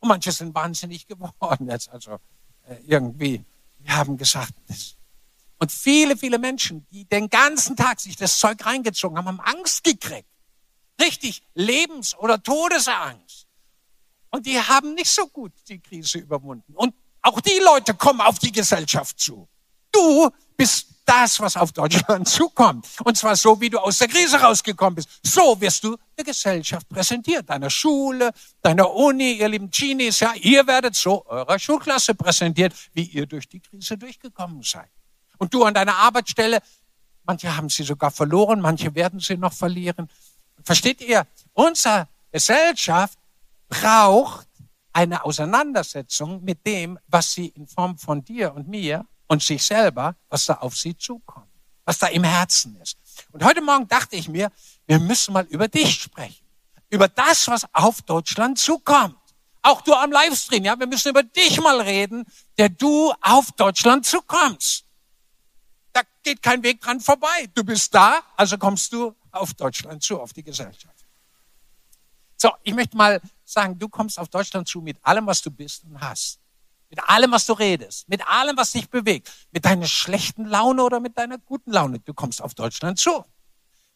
Und 0.00 0.08
manche 0.08 0.30
sind 0.30 0.54
wahnsinnig 0.54 1.06
geworden 1.06 1.70
jetzt. 1.70 1.88
Also 1.88 2.20
äh, 2.68 2.76
irgendwie, 2.86 3.42
wir 3.78 3.96
haben 3.96 4.18
gesagt, 4.18 4.52
das. 4.68 4.96
und 5.58 5.72
viele, 5.72 6.16
viele 6.16 6.38
Menschen, 6.38 6.86
die 6.90 7.06
den 7.06 7.30
ganzen 7.30 7.76
Tag 7.76 8.00
sich 8.00 8.16
das 8.16 8.38
Zeug 8.38 8.64
reingezogen 8.66 9.16
haben, 9.16 9.28
haben 9.28 9.40
Angst 9.40 9.84
gekriegt. 9.84 10.28
Richtig 11.00 11.42
Lebens- 11.54 12.14
oder 12.14 12.42
Todesangst. 12.42 13.46
Und 14.30 14.46
die 14.46 14.60
haben 14.60 14.94
nicht 14.94 15.10
so 15.10 15.26
gut 15.28 15.52
die 15.68 15.80
Krise 15.80 16.18
überwunden. 16.18 16.74
Und 16.74 16.94
auch 17.24 17.40
die 17.40 17.58
Leute 17.64 17.94
kommen 17.94 18.20
auf 18.20 18.38
die 18.38 18.52
Gesellschaft 18.52 19.18
zu. 19.18 19.48
Du 19.90 20.30
bist 20.56 20.88
das, 21.06 21.40
was 21.40 21.56
auf 21.56 21.72
Deutschland 21.72 22.28
zukommt. 22.40 22.86
Und 23.02 23.16
zwar 23.16 23.34
so, 23.34 23.60
wie 23.60 23.70
du 23.70 23.78
aus 23.78 23.98
der 23.98 24.08
Krise 24.08 24.38
rausgekommen 24.38 24.96
bist. 24.96 25.08
So 25.22 25.58
wirst 25.60 25.84
du 25.84 25.96
der 26.16 26.24
Gesellschaft 26.24 26.88
präsentiert. 26.88 27.48
Deiner 27.48 27.70
Schule, 27.70 28.30
deiner 28.62 28.90
Uni, 28.90 29.32
ihr 29.32 29.48
lieben 29.48 29.70
Genies, 29.70 30.20
ja, 30.20 30.34
ihr 30.34 30.66
werdet 30.66 30.94
so 30.94 31.24
eurer 31.26 31.58
Schulklasse 31.58 32.14
präsentiert, 32.14 32.74
wie 32.92 33.04
ihr 33.04 33.26
durch 33.26 33.48
die 33.48 33.60
Krise 33.60 33.96
durchgekommen 33.96 34.62
seid. 34.62 34.90
Und 35.38 35.52
du 35.52 35.64
an 35.64 35.74
deiner 35.74 35.96
Arbeitsstelle, 35.96 36.60
manche 37.24 37.56
haben 37.56 37.70
sie 37.70 37.84
sogar 37.84 38.10
verloren, 38.10 38.60
manche 38.60 38.94
werden 38.94 39.20
sie 39.20 39.36
noch 39.36 39.52
verlieren. 39.52 40.10
Versteht 40.62 41.00
ihr? 41.00 41.26
Unsere 41.54 42.08
Gesellschaft 42.30 43.18
braucht 43.68 44.43
eine 44.94 45.24
Auseinandersetzung 45.24 46.42
mit 46.44 46.66
dem, 46.66 46.98
was 47.08 47.32
sie 47.32 47.48
in 47.48 47.66
Form 47.66 47.98
von 47.98 48.24
dir 48.24 48.54
und 48.54 48.68
mir 48.68 49.04
und 49.26 49.42
sich 49.42 49.62
selber, 49.62 50.16
was 50.28 50.46
da 50.46 50.54
auf 50.54 50.76
sie 50.76 50.96
zukommt, 50.96 51.50
was 51.84 51.98
da 51.98 52.06
im 52.06 52.24
Herzen 52.24 52.76
ist. 52.80 52.96
Und 53.32 53.44
heute 53.44 53.60
Morgen 53.60 53.88
dachte 53.88 54.16
ich 54.16 54.28
mir, 54.28 54.50
wir 54.86 55.00
müssen 55.00 55.34
mal 55.34 55.44
über 55.46 55.68
dich 55.68 56.00
sprechen, 56.00 56.46
über 56.90 57.08
das, 57.08 57.48
was 57.48 57.66
auf 57.74 58.02
Deutschland 58.02 58.58
zukommt. 58.58 59.16
Auch 59.62 59.80
du 59.80 59.94
am 59.94 60.12
Livestream, 60.12 60.64
ja, 60.64 60.78
wir 60.78 60.86
müssen 60.86 61.08
über 61.08 61.22
dich 61.22 61.60
mal 61.60 61.80
reden, 61.80 62.24
der 62.56 62.68
du 62.68 63.12
auf 63.20 63.50
Deutschland 63.52 64.06
zukommst. 64.06 64.84
Da 65.92 66.02
geht 66.22 66.40
kein 66.40 66.62
Weg 66.62 66.80
dran 66.80 67.00
vorbei. 67.00 67.48
Du 67.54 67.64
bist 67.64 67.94
da, 67.94 68.22
also 68.36 68.58
kommst 68.58 68.92
du 68.92 69.14
auf 69.32 69.54
Deutschland 69.54 70.02
zu, 70.02 70.20
auf 70.20 70.32
die 70.32 70.44
Gesellschaft. 70.44 70.94
So, 72.36 72.52
ich 72.62 72.74
möchte 72.74 72.96
mal 72.96 73.20
sagen, 73.44 73.78
du 73.78 73.88
kommst 73.88 74.18
auf 74.18 74.28
Deutschland 74.28 74.68
zu 74.68 74.80
mit 74.80 74.96
allem, 75.02 75.26
was 75.26 75.42
du 75.42 75.50
bist 75.50 75.84
und 75.84 76.00
hast. 76.00 76.40
Mit 76.90 77.02
allem, 77.08 77.32
was 77.32 77.46
du 77.46 77.54
redest, 77.54 78.08
mit 78.08 78.26
allem, 78.26 78.56
was 78.56 78.72
dich 78.72 78.88
bewegt, 78.88 79.30
mit 79.50 79.64
deiner 79.64 79.86
schlechten 79.86 80.44
Laune 80.44 80.82
oder 80.82 81.00
mit 81.00 81.18
deiner 81.18 81.38
guten 81.38 81.72
Laune. 81.72 81.98
Du 82.00 82.14
kommst 82.14 82.40
auf 82.40 82.54
Deutschland 82.54 82.98
zu. 82.98 83.24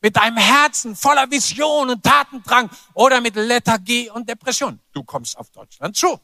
Mit 0.00 0.16
deinem 0.16 0.36
Herzen 0.36 0.94
voller 0.94 1.30
Vision 1.30 1.90
und 1.90 2.02
Tatendrang 2.02 2.70
oder 2.94 3.20
mit 3.20 3.34
Lethargie 3.34 4.10
und 4.10 4.28
Depression. 4.28 4.80
Du 4.92 5.02
kommst 5.02 5.36
auf 5.36 5.50
Deutschland 5.50 5.96
zu. 5.96 6.20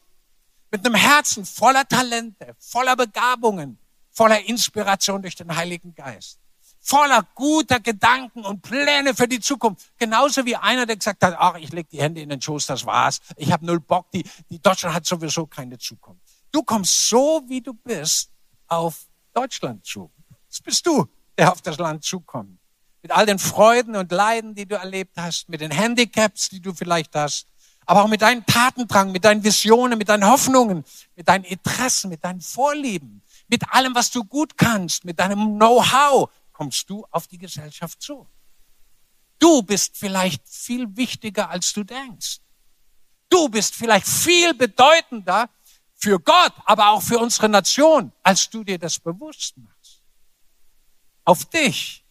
Mit 0.70 0.84
einem 0.84 0.94
Herzen 0.94 1.44
voller 1.44 1.86
Talente, 1.86 2.56
voller 2.58 2.96
Begabungen, 2.96 3.78
voller 4.10 4.40
Inspiration 4.44 5.22
durch 5.22 5.36
den 5.36 5.54
Heiligen 5.54 5.94
Geist. 5.94 6.40
Voller 6.86 7.26
guter 7.34 7.80
Gedanken 7.80 8.44
und 8.44 8.60
Pläne 8.60 9.14
für 9.14 9.26
die 9.26 9.40
Zukunft. 9.40 9.90
Genauso 9.96 10.44
wie 10.44 10.54
einer, 10.54 10.84
der 10.84 10.96
gesagt 10.96 11.22
hat, 11.24 11.34
ach, 11.38 11.56
ich 11.56 11.72
leg 11.72 11.88
die 11.88 11.98
Hände 11.98 12.20
in 12.20 12.28
den 12.28 12.42
Schoß, 12.42 12.66
das 12.66 12.84
war's. 12.84 13.20
Ich 13.36 13.50
habe 13.50 13.64
null 13.64 13.80
Bock, 13.80 14.10
die, 14.12 14.22
die 14.50 14.60
Deutschland 14.60 14.94
hat 14.94 15.06
sowieso 15.06 15.46
keine 15.46 15.78
Zukunft. 15.78 16.20
Du 16.52 16.62
kommst 16.62 17.08
so, 17.08 17.42
wie 17.48 17.62
du 17.62 17.72
bist, 17.72 18.30
auf 18.68 19.06
Deutschland 19.32 19.86
zu. 19.86 20.12
Das 20.46 20.60
bist 20.60 20.86
du, 20.86 21.06
der 21.38 21.52
auf 21.52 21.62
das 21.62 21.78
Land 21.78 22.04
zukommt. 22.04 22.58
Mit 23.00 23.12
all 23.12 23.24
den 23.24 23.38
Freuden 23.38 23.96
und 23.96 24.12
Leiden, 24.12 24.54
die 24.54 24.66
du 24.66 24.76
erlebt 24.76 25.16
hast, 25.16 25.48
mit 25.48 25.62
den 25.62 25.70
Handicaps, 25.70 26.50
die 26.50 26.60
du 26.60 26.74
vielleicht 26.74 27.14
hast, 27.14 27.46
aber 27.86 28.04
auch 28.04 28.08
mit 28.08 28.20
deinem 28.20 28.44
Tatendrang, 28.44 29.10
mit 29.10 29.24
deinen 29.24 29.42
Visionen, 29.42 29.96
mit 29.96 30.10
deinen 30.10 30.26
Hoffnungen, 30.26 30.84
mit 31.16 31.28
deinen 31.28 31.44
Interessen, 31.44 32.10
mit 32.10 32.22
deinen 32.24 32.42
Vorlieben, 32.42 33.22
mit 33.48 33.72
allem, 33.72 33.94
was 33.94 34.10
du 34.10 34.22
gut 34.24 34.58
kannst, 34.58 35.06
mit 35.06 35.18
deinem 35.18 35.56
Know-how, 35.56 36.30
kommst 36.54 36.88
du 36.88 37.04
auf 37.10 37.26
die 37.26 37.36
Gesellschaft 37.36 38.00
zu. 38.00 38.26
Du 39.38 39.62
bist 39.62 39.98
vielleicht 39.98 40.48
viel 40.48 40.96
wichtiger, 40.96 41.50
als 41.50 41.74
du 41.74 41.84
denkst. 41.84 42.38
Du 43.28 43.48
bist 43.50 43.74
vielleicht 43.74 44.06
viel 44.06 44.54
bedeutender 44.54 45.50
für 45.94 46.18
Gott, 46.18 46.52
aber 46.64 46.90
auch 46.90 47.02
für 47.02 47.18
unsere 47.18 47.48
Nation, 47.48 48.12
als 48.22 48.48
du 48.48 48.64
dir 48.64 48.78
das 48.78 48.98
bewusst 48.98 49.56
machst. 49.58 50.02
Auf 51.24 51.44
dich 51.46 52.04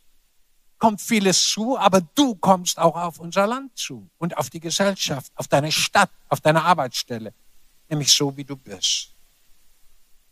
kommt 0.78 1.02
vieles 1.02 1.48
zu, 1.48 1.78
aber 1.78 2.02
du 2.02 2.36
kommst 2.36 2.78
auch 2.78 2.96
auf 2.96 3.20
unser 3.20 3.48
Land 3.48 3.78
zu 3.78 4.10
und 4.18 4.38
auf 4.38 4.50
die 4.50 4.60
Gesellschaft, 4.60 5.32
auf 5.36 5.48
deine 5.48 5.72
Stadt, 5.72 6.12
auf 6.28 6.42
deine 6.42 6.64
Arbeitsstelle, 6.64 7.34
nämlich 7.88 8.12
so, 8.12 8.36
wie 8.36 8.44
du 8.44 8.58
bist. 8.58 9.13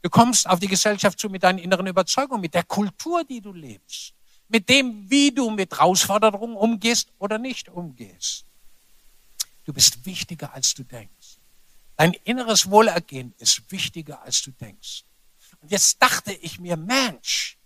Du 0.01 0.09
kommst 0.09 0.49
auf 0.49 0.59
die 0.59 0.67
Gesellschaft 0.67 1.19
zu 1.19 1.29
mit 1.29 1.43
deinen 1.43 1.59
inneren 1.59 1.87
Überzeugungen, 1.87 2.41
mit 2.41 2.53
der 2.53 2.63
Kultur, 2.63 3.23
die 3.23 3.41
du 3.41 3.53
lebst, 3.53 4.13
mit 4.47 4.67
dem, 4.67 5.09
wie 5.09 5.31
du 5.31 5.49
mit 5.51 5.71
Herausforderungen 5.71 6.55
umgehst 6.55 7.09
oder 7.19 7.37
nicht 7.37 7.69
umgehst. 7.69 8.45
Du 9.65 9.73
bist 9.73 10.05
wichtiger, 10.05 10.53
als 10.53 10.73
du 10.73 10.83
denkst. 10.83 11.37
Dein 11.97 12.13
inneres 12.23 12.69
Wohlergehen 12.69 13.33
ist 13.37 13.61
wichtiger, 13.71 14.21
als 14.23 14.41
du 14.41 14.51
denkst. 14.51 15.03
Und 15.61 15.69
jetzt 15.69 16.01
dachte 16.01 16.33
ich 16.33 16.59
mir, 16.59 16.75
Mensch, 16.75 17.57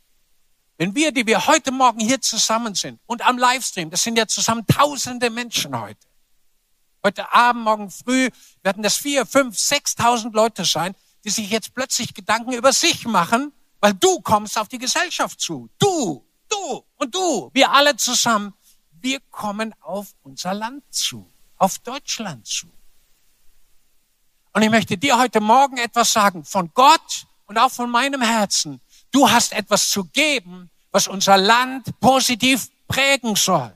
wenn 0.78 0.94
wir, 0.94 1.14
die 1.14 1.26
wir 1.26 1.48
heute 1.48 1.72
Morgen 1.72 2.02
hier 2.02 2.20
zusammen 2.20 2.76
sind 2.76 3.00
und 3.06 3.26
am 3.26 3.38
Livestream, 3.38 3.90
das 3.90 4.04
sind 4.04 4.18
ja 4.18 4.28
zusammen 4.28 4.68
tausende 4.68 5.30
Menschen 5.30 5.80
heute. 5.80 6.06
Heute 7.02 7.32
Abend, 7.32 7.64
morgen 7.64 7.90
früh 7.90 8.30
werden 8.62 8.84
das 8.84 8.98
vier, 8.98 9.26
fünf, 9.26 9.58
sechstausend 9.58 10.34
Leute 10.34 10.66
sein, 10.66 10.96
die 11.26 11.32
sich 11.32 11.50
jetzt 11.50 11.74
plötzlich 11.74 12.14
Gedanken 12.14 12.54
über 12.54 12.72
sich 12.72 13.06
machen, 13.06 13.52
weil 13.82 13.94
du 13.96 14.22
kommst 14.22 14.58
auf 14.58 14.68
die 14.68 14.78
Gesellschaft 14.78 15.42
zu. 15.42 15.70
Du, 15.80 16.24
du 16.48 16.86
und 16.98 17.14
du, 17.14 17.50
wir 17.52 17.72
alle 17.72 17.98
zusammen, 17.98 18.54
wir 19.02 19.20
kommen 19.32 19.74
auf 19.82 20.14
unser 20.22 20.54
Land 20.54 20.84
zu, 20.94 21.30
auf 21.58 21.80
Deutschland 21.80 22.46
zu. 22.46 22.68
Und 24.54 24.62
ich 24.62 24.70
möchte 24.70 24.98
dir 24.98 25.18
heute 25.18 25.42
Morgen 25.42 25.78
etwas 25.78 26.14
sagen 26.14 26.46
von 26.46 26.72
Gott 26.74 27.26
und 27.48 27.58
auch 27.58 27.72
von 27.72 27.90
meinem 27.90 28.22
Herzen. 28.22 28.80
Du 29.12 29.30
hast 29.30 29.52
etwas 29.52 29.90
zu 29.90 30.06
geben, 30.06 30.70
was 30.92 31.08
unser 31.08 31.38
Land 31.38 32.00
positiv 32.00 32.70
prägen 32.88 33.36
soll. 33.36 33.74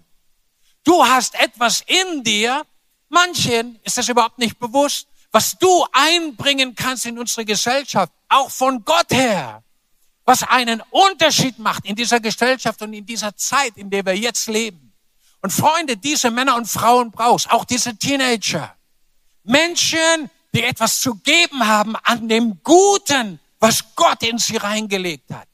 Du 0.83 1.03
hast 1.03 1.35
etwas 1.35 1.81
in 1.81 2.23
dir, 2.23 2.65
manchen 3.09 3.79
ist 3.83 3.97
das 3.97 4.07
überhaupt 4.07 4.37
nicht 4.37 4.57
bewusst, 4.57 5.08
was 5.31 5.57
du 5.57 5.85
einbringen 5.91 6.75
kannst 6.75 7.05
in 7.05 7.19
unsere 7.19 7.45
Gesellschaft, 7.45 8.11
auch 8.27 8.49
von 8.49 8.83
Gott 8.83 9.11
her, 9.11 9.63
was 10.25 10.43
einen 10.43 10.81
Unterschied 10.89 11.59
macht 11.59 11.85
in 11.85 11.95
dieser 11.95 12.19
Gesellschaft 12.19 12.81
und 12.81 12.93
in 12.93 13.05
dieser 13.05 13.35
Zeit, 13.35 13.77
in 13.77 13.89
der 13.89 14.05
wir 14.05 14.15
jetzt 14.15 14.47
leben. 14.47 14.93
Und 15.41 15.51
Freunde, 15.51 15.97
diese 15.97 16.31
Männer 16.31 16.55
und 16.55 16.67
Frauen 16.67 17.11
brauchst, 17.11 17.49
auch 17.49 17.65
diese 17.65 17.95
Teenager. 17.95 18.75
Menschen, 19.43 20.29
die 20.53 20.63
etwas 20.63 20.99
zu 20.99 21.15
geben 21.15 21.65
haben 21.65 21.95
an 21.95 22.27
dem 22.27 22.59
Guten, 22.63 23.39
was 23.59 23.83
Gott 23.95 24.23
in 24.23 24.37
sie 24.37 24.57
reingelegt 24.57 25.31
hat. 25.31 25.47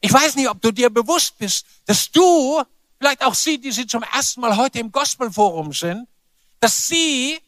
Ich 0.00 0.12
weiß 0.12 0.36
nicht, 0.36 0.48
ob 0.48 0.60
du 0.60 0.70
dir 0.70 0.90
bewusst 0.90 1.38
bist, 1.38 1.64
dass 1.86 2.10
du, 2.10 2.62
vielleicht 2.98 3.24
auch 3.24 3.34
sie, 3.34 3.58
die 3.58 3.72
sie 3.72 3.86
zum 3.86 4.02
ersten 4.02 4.40
Mal 4.40 4.56
heute 4.56 4.78
im 4.78 4.92
Gospelforum 4.92 5.72
sind, 5.72 6.06
dass 6.60 6.86
sie 6.86 7.38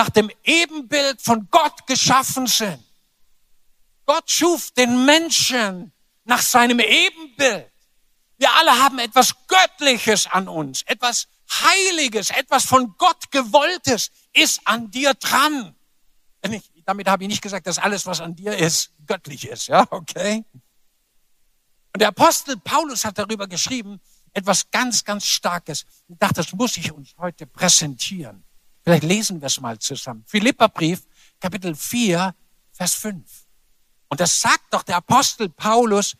nach 0.00 0.08
dem 0.08 0.30
Ebenbild 0.44 1.20
von 1.20 1.46
Gott 1.50 1.86
geschaffen 1.86 2.46
sind. 2.46 2.82
Gott 4.06 4.30
schuf 4.30 4.70
den 4.70 5.04
Menschen 5.04 5.92
nach 6.24 6.40
seinem 6.40 6.80
Ebenbild. 6.80 7.70
Wir 8.38 8.50
alle 8.54 8.82
haben 8.82 8.98
etwas 8.98 9.34
Göttliches 9.46 10.26
an 10.26 10.48
uns, 10.48 10.84
etwas 10.84 11.28
Heiliges, 11.50 12.30
etwas 12.30 12.64
von 12.64 12.94
Gott 12.96 13.30
gewolltes 13.30 14.10
ist 14.32 14.62
an 14.64 14.90
dir 14.90 15.12
dran. 15.12 15.76
Ich, 16.50 16.72
damit 16.86 17.06
habe 17.06 17.24
ich 17.24 17.28
nicht 17.28 17.42
gesagt, 17.42 17.66
dass 17.66 17.76
alles, 17.76 18.06
was 18.06 18.22
an 18.22 18.34
dir 18.34 18.56
ist, 18.56 18.92
göttlich 19.06 19.46
ist. 19.46 19.66
Ja, 19.66 19.86
okay? 19.90 20.46
Und 21.92 22.00
der 22.00 22.08
Apostel 22.08 22.56
Paulus 22.56 23.04
hat 23.04 23.18
darüber 23.18 23.46
geschrieben, 23.46 24.00
etwas 24.32 24.70
ganz, 24.70 25.04
ganz 25.04 25.26
Starkes. 25.26 25.84
Ich 26.08 26.16
dachte, 26.18 26.36
das 26.36 26.54
muss 26.54 26.78
ich 26.78 26.90
uns 26.90 27.14
heute 27.18 27.46
präsentieren. 27.46 28.46
Vielleicht 28.82 29.04
lesen 29.04 29.40
wir 29.40 29.46
es 29.46 29.60
mal 29.60 29.78
zusammen. 29.78 30.24
Philipperbrief, 30.26 31.02
Kapitel 31.38 31.74
4, 31.74 32.34
Vers 32.72 32.94
5. 32.94 33.22
Und 34.08 34.20
das 34.20 34.40
sagt 34.40 34.72
doch 34.72 34.82
der 34.82 34.96
Apostel 34.96 35.48
Paulus, 35.48 36.16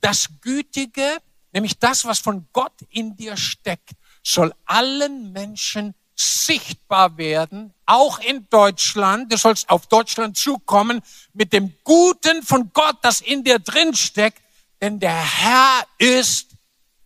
das 0.00 0.28
Gütige, 0.40 1.18
nämlich 1.52 1.78
das, 1.78 2.04
was 2.04 2.18
von 2.18 2.46
Gott 2.52 2.74
in 2.90 3.16
dir 3.16 3.36
steckt, 3.36 3.92
soll 4.22 4.52
allen 4.66 5.32
Menschen 5.32 5.94
sichtbar 6.14 7.16
werden, 7.16 7.72
auch 7.84 8.18
in 8.20 8.48
Deutschland. 8.50 9.32
Du 9.32 9.36
sollst 9.36 9.68
auf 9.68 9.86
Deutschland 9.86 10.36
zukommen 10.36 11.02
mit 11.32 11.52
dem 11.52 11.74
Guten 11.84 12.42
von 12.42 12.70
Gott, 12.72 12.96
das 13.02 13.20
in 13.20 13.44
dir 13.44 13.58
drin 13.58 13.94
steckt, 13.94 14.42
denn 14.80 14.98
der 14.98 15.16
Herr 15.16 15.86
ist 15.98 16.48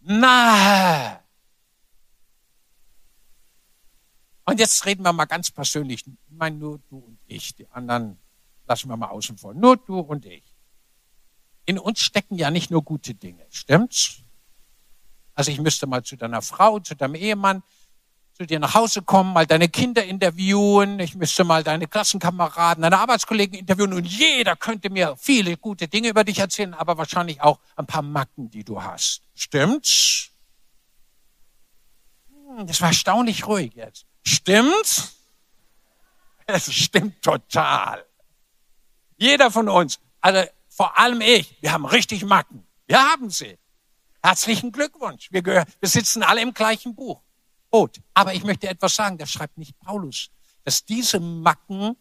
nahe. 0.00 1.19
Und 4.50 4.58
jetzt 4.58 4.84
reden 4.84 5.04
wir 5.04 5.12
mal 5.12 5.26
ganz 5.26 5.50
persönlich. 5.52 6.04
Ich 6.06 6.12
meine 6.28 6.56
nur 6.56 6.80
du 6.88 6.98
und 6.98 7.18
ich. 7.28 7.54
Die 7.54 7.68
anderen 7.68 8.18
lassen 8.66 8.88
wir 8.88 8.96
mal 8.96 9.08
außen 9.08 9.38
vor. 9.38 9.54
Nur 9.54 9.76
du 9.76 10.00
und 10.00 10.26
ich. 10.26 10.42
In 11.66 11.78
uns 11.78 12.00
stecken 12.00 12.36
ja 12.36 12.50
nicht 12.50 12.68
nur 12.68 12.82
gute 12.82 13.14
Dinge. 13.14 13.46
Stimmt's? 13.50 14.22
Also 15.34 15.52
ich 15.52 15.60
müsste 15.60 15.86
mal 15.86 16.02
zu 16.02 16.16
deiner 16.16 16.42
Frau, 16.42 16.80
zu 16.80 16.96
deinem 16.96 17.14
Ehemann, 17.14 17.62
zu 18.32 18.44
dir 18.44 18.58
nach 18.58 18.74
Hause 18.74 19.02
kommen, 19.02 19.32
mal 19.32 19.46
deine 19.46 19.68
Kinder 19.68 20.04
interviewen, 20.04 20.98
ich 20.98 21.14
müsste 21.14 21.44
mal 21.44 21.62
deine 21.62 21.86
Klassenkameraden, 21.86 22.82
deine 22.82 22.98
Arbeitskollegen 22.98 23.56
interviewen 23.56 23.92
und 23.92 24.04
jeder 24.04 24.56
könnte 24.56 24.90
mir 24.90 25.14
viele 25.16 25.56
gute 25.56 25.86
Dinge 25.86 26.08
über 26.08 26.24
dich 26.24 26.40
erzählen, 26.40 26.74
aber 26.74 26.98
wahrscheinlich 26.98 27.40
auch 27.40 27.60
ein 27.76 27.86
paar 27.86 28.02
Macken, 28.02 28.50
die 28.50 28.64
du 28.64 28.82
hast. 28.82 29.22
Stimmt's? 29.34 30.30
Hm, 32.28 32.66
das 32.66 32.80
war 32.80 32.88
erstaunlich 32.88 33.46
ruhig 33.46 33.74
jetzt. 33.74 34.09
Stimmt's? 34.22 35.16
Es 36.46 36.72
stimmt 36.72 37.22
total. 37.22 38.04
Jeder 39.16 39.50
von 39.50 39.68
uns, 39.68 40.00
also 40.20 40.42
vor 40.68 40.98
allem 40.98 41.20
ich, 41.20 41.56
wir 41.60 41.72
haben 41.72 41.84
richtig 41.84 42.24
Macken. 42.24 42.66
Wir 42.86 42.98
haben 42.98 43.30
sie. 43.30 43.58
Herzlichen 44.22 44.72
Glückwunsch. 44.72 45.28
Wir, 45.30 45.42
gehören, 45.42 45.66
wir 45.78 45.88
sitzen 45.88 46.22
alle 46.22 46.40
im 46.40 46.52
gleichen 46.52 46.94
Buch. 46.94 47.22
Boot. 47.70 48.00
Aber 48.14 48.34
ich 48.34 48.44
möchte 48.44 48.68
etwas 48.68 48.94
sagen, 48.94 49.16
das 49.16 49.30
schreibt 49.30 49.56
nicht 49.56 49.78
Paulus, 49.78 50.30
dass 50.64 50.84
diese 50.84 51.20
Macken 51.20 51.96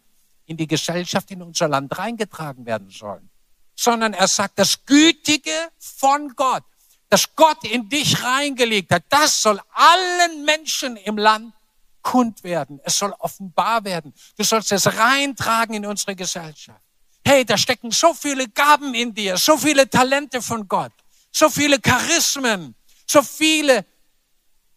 in 0.46 0.56
die 0.56 0.66
Gesellschaft, 0.66 1.30
in 1.30 1.42
unser 1.42 1.68
Land 1.68 1.96
reingetragen 1.96 2.66
werden 2.66 2.90
sollen, 2.90 3.30
sondern 3.76 4.14
er 4.14 4.26
sagt, 4.26 4.58
das 4.58 4.84
Gütige 4.84 5.70
von 5.78 6.34
Gott, 6.34 6.64
das 7.08 7.34
Gott 7.36 7.64
in 7.64 7.88
dich 7.88 8.22
reingelegt 8.22 8.90
hat, 8.90 9.04
das 9.08 9.40
soll 9.40 9.60
allen 9.72 10.44
Menschen 10.44 10.96
im 10.96 11.16
Land 11.16 11.54
kund 12.02 12.42
werden. 12.44 12.80
Es 12.84 12.98
soll 12.98 13.14
offenbar 13.18 13.84
werden. 13.84 14.14
Du 14.36 14.44
sollst 14.44 14.72
es 14.72 14.86
reintragen 14.86 15.74
in 15.74 15.86
unsere 15.86 16.16
Gesellschaft. 16.16 16.80
Hey, 17.24 17.44
da 17.44 17.56
stecken 17.56 17.90
so 17.90 18.14
viele 18.14 18.48
Gaben 18.48 18.94
in 18.94 19.14
dir, 19.14 19.36
so 19.36 19.56
viele 19.56 19.88
Talente 19.88 20.40
von 20.40 20.66
Gott, 20.66 20.92
so 21.30 21.48
viele 21.50 21.78
Charismen, 21.80 22.74
so 23.06 23.22
viele 23.22 23.84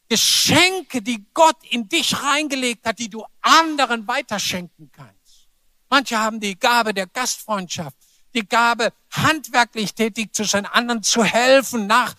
Geschenke, 0.09 1.01
die 1.01 1.25
Gott 1.33 1.57
in 1.69 1.87
dich 1.87 2.21
reingelegt 2.21 2.85
hat, 2.85 2.99
die 2.99 3.09
du 3.09 3.25
anderen 3.41 4.07
weiterschenken 4.07 4.91
kannst. 4.91 5.47
Manche 5.89 6.19
haben 6.19 6.39
die 6.39 6.59
Gabe 6.59 6.93
der 6.93 7.07
Gastfreundschaft, 7.07 7.95
die 8.33 8.47
Gabe, 8.47 8.93
handwerklich 9.11 9.93
tätig 9.93 10.33
zu 10.33 10.43
sein, 10.43 10.65
anderen 10.65 11.03
zu 11.03 11.23
helfen, 11.23 11.87
nach, 11.87 12.15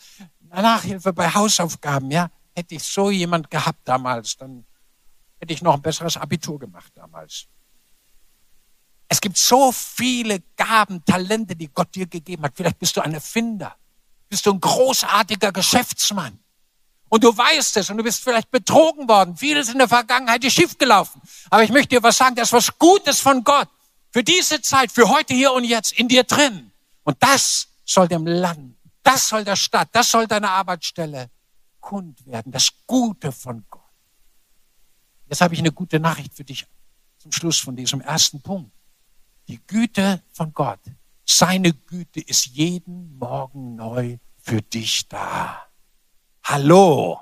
Nachhilfe 0.50 1.12
bei 1.12 1.28
Hausaufgaben, 1.32 2.10
ja. 2.10 2.30
Hätte 2.56 2.76
ich 2.76 2.84
so 2.84 3.10
jemand 3.10 3.50
gehabt 3.50 3.80
damals, 3.84 4.36
dann 4.36 4.64
hätte 5.44 5.52
ich 5.52 5.62
noch 5.62 5.74
ein 5.74 5.82
besseres 5.82 6.16
Abitur 6.16 6.58
gemacht 6.58 6.90
damals. 6.94 7.46
Es 9.08 9.20
gibt 9.20 9.36
so 9.36 9.72
viele 9.72 10.40
Gaben, 10.56 11.04
Talente, 11.04 11.54
die 11.54 11.68
Gott 11.68 11.94
dir 11.94 12.06
gegeben 12.06 12.44
hat. 12.44 12.54
Vielleicht 12.56 12.78
bist 12.78 12.96
du 12.96 13.02
ein 13.02 13.12
Erfinder. 13.12 13.76
Bist 14.30 14.46
du 14.46 14.52
ein 14.52 14.60
großartiger 14.60 15.52
Geschäftsmann. 15.52 16.38
Und 17.10 17.22
du 17.22 17.36
weißt 17.36 17.76
es 17.76 17.90
und 17.90 17.98
du 17.98 18.02
bist 18.02 18.24
vielleicht 18.24 18.50
betrogen 18.50 19.06
worden. 19.06 19.36
Vieles 19.36 19.68
in 19.68 19.76
der 19.76 19.86
Vergangenheit 19.86 20.42
ist 20.44 20.54
schiefgelaufen. 20.54 21.20
Aber 21.50 21.62
ich 21.62 21.70
möchte 21.70 21.88
dir 21.88 22.02
was 22.02 22.16
sagen, 22.16 22.34
das 22.34 22.48
ist 22.48 22.52
was 22.54 22.78
Gutes 22.78 23.20
von 23.20 23.44
Gott. 23.44 23.68
Für 24.10 24.24
diese 24.24 24.62
Zeit, 24.62 24.90
für 24.90 25.10
heute, 25.10 25.34
hier 25.34 25.52
und 25.52 25.64
jetzt, 25.64 25.92
in 25.92 26.08
dir 26.08 26.24
drin. 26.24 26.72
Und 27.02 27.18
das 27.20 27.68
soll 27.84 28.08
dem 28.08 28.26
Land, 28.26 28.76
das 29.02 29.28
soll 29.28 29.44
der 29.44 29.56
Stadt, 29.56 29.90
das 29.92 30.10
soll 30.10 30.26
deine 30.26 30.48
Arbeitsstelle 30.48 31.30
kund 31.80 32.26
werden. 32.26 32.50
Das 32.50 32.70
Gute 32.86 33.30
von 33.30 33.64
Gott. 33.68 33.83
Jetzt 35.28 35.40
habe 35.40 35.54
ich 35.54 35.60
eine 35.60 35.72
gute 35.72 36.00
Nachricht 36.00 36.34
für 36.34 36.44
dich 36.44 36.66
zum 37.18 37.32
Schluss 37.32 37.58
von 37.58 37.76
diesem 37.76 38.00
ersten 38.00 38.42
Punkt. 38.42 38.72
Die 39.48 39.60
Güte 39.66 40.22
von 40.32 40.52
Gott, 40.52 40.80
seine 41.24 41.72
Güte 41.72 42.20
ist 42.20 42.46
jeden 42.46 43.16
Morgen 43.18 43.76
neu 43.76 44.18
für 44.40 44.62
dich 44.62 45.08
da. 45.08 45.64
Hallo, 46.42 47.20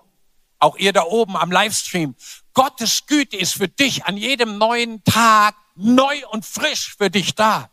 auch 0.58 0.76
ihr 0.76 0.92
da 0.92 1.04
oben 1.04 1.36
am 1.36 1.52
Livestream. 1.52 2.14
Gottes 2.54 3.06
Güte 3.06 3.36
ist 3.36 3.54
für 3.54 3.68
dich 3.68 4.04
an 4.04 4.16
jedem 4.16 4.58
neuen 4.58 5.02
Tag 5.04 5.54
neu 5.76 6.26
und 6.30 6.44
frisch 6.44 6.94
für 6.96 7.10
dich 7.10 7.34
da. 7.34 7.70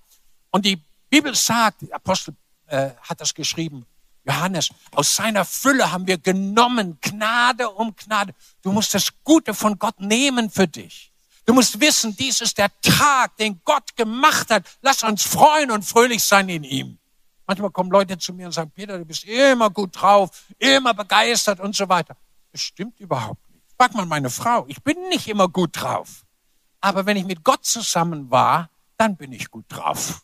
Und 0.51 0.65
die 0.65 0.83
Bibel 1.09 1.33
sagt, 1.35 1.81
der 1.81 1.95
Apostel 1.95 2.35
äh, 2.67 2.91
hat 3.01 3.19
das 3.21 3.33
geschrieben, 3.33 3.85
Johannes, 4.25 4.69
aus 4.91 5.15
seiner 5.15 5.45
Fülle 5.45 5.91
haben 5.91 6.07
wir 6.07 6.17
genommen, 6.17 6.97
Gnade 7.01 7.69
um 7.69 7.95
Gnade. 7.95 8.33
Du 8.61 8.71
musst 8.71 8.93
das 8.93 9.09
Gute 9.23 9.53
von 9.53 9.79
Gott 9.79 9.99
nehmen 9.99 10.49
für 10.49 10.67
dich. 10.67 11.11
Du 11.45 11.53
musst 11.53 11.79
wissen, 11.79 12.15
dies 12.15 12.41
ist 12.41 12.57
der 12.57 12.69
Tag, 12.81 13.37
den 13.37 13.61
Gott 13.63 13.95
gemacht 13.95 14.51
hat. 14.51 14.65
Lass 14.81 15.01
uns 15.03 15.23
freuen 15.23 15.71
und 15.71 15.83
fröhlich 15.83 16.23
sein 16.23 16.47
in 16.49 16.63
ihm. 16.63 16.99
Manchmal 17.47 17.71
kommen 17.71 17.89
Leute 17.89 18.19
zu 18.19 18.33
mir 18.33 18.45
und 18.45 18.51
sagen, 18.51 18.69
Peter, 18.69 18.99
du 18.99 19.05
bist 19.05 19.23
immer 19.23 19.71
gut 19.71 19.99
drauf, 19.99 20.29
immer 20.59 20.93
begeistert 20.93 21.59
und 21.59 21.75
so 21.75 21.89
weiter. 21.89 22.15
Das 22.51 22.61
stimmt 22.61 22.99
überhaupt 22.99 23.41
nicht. 23.49 23.63
Frag 23.75 23.95
mal 23.95 24.05
meine 24.05 24.29
Frau, 24.29 24.65
ich 24.67 24.83
bin 24.83 24.95
nicht 25.09 25.27
immer 25.27 25.47
gut 25.47 25.71
drauf. 25.73 26.25
Aber 26.81 27.07
wenn 27.07 27.17
ich 27.17 27.25
mit 27.25 27.43
Gott 27.43 27.65
zusammen 27.65 28.29
war, 28.29 28.69
dann 28.97 29.17
bin 29.17 29.31
ich 29.31 29.49
gut 29.49 29.65
drauf. 29.69 30.21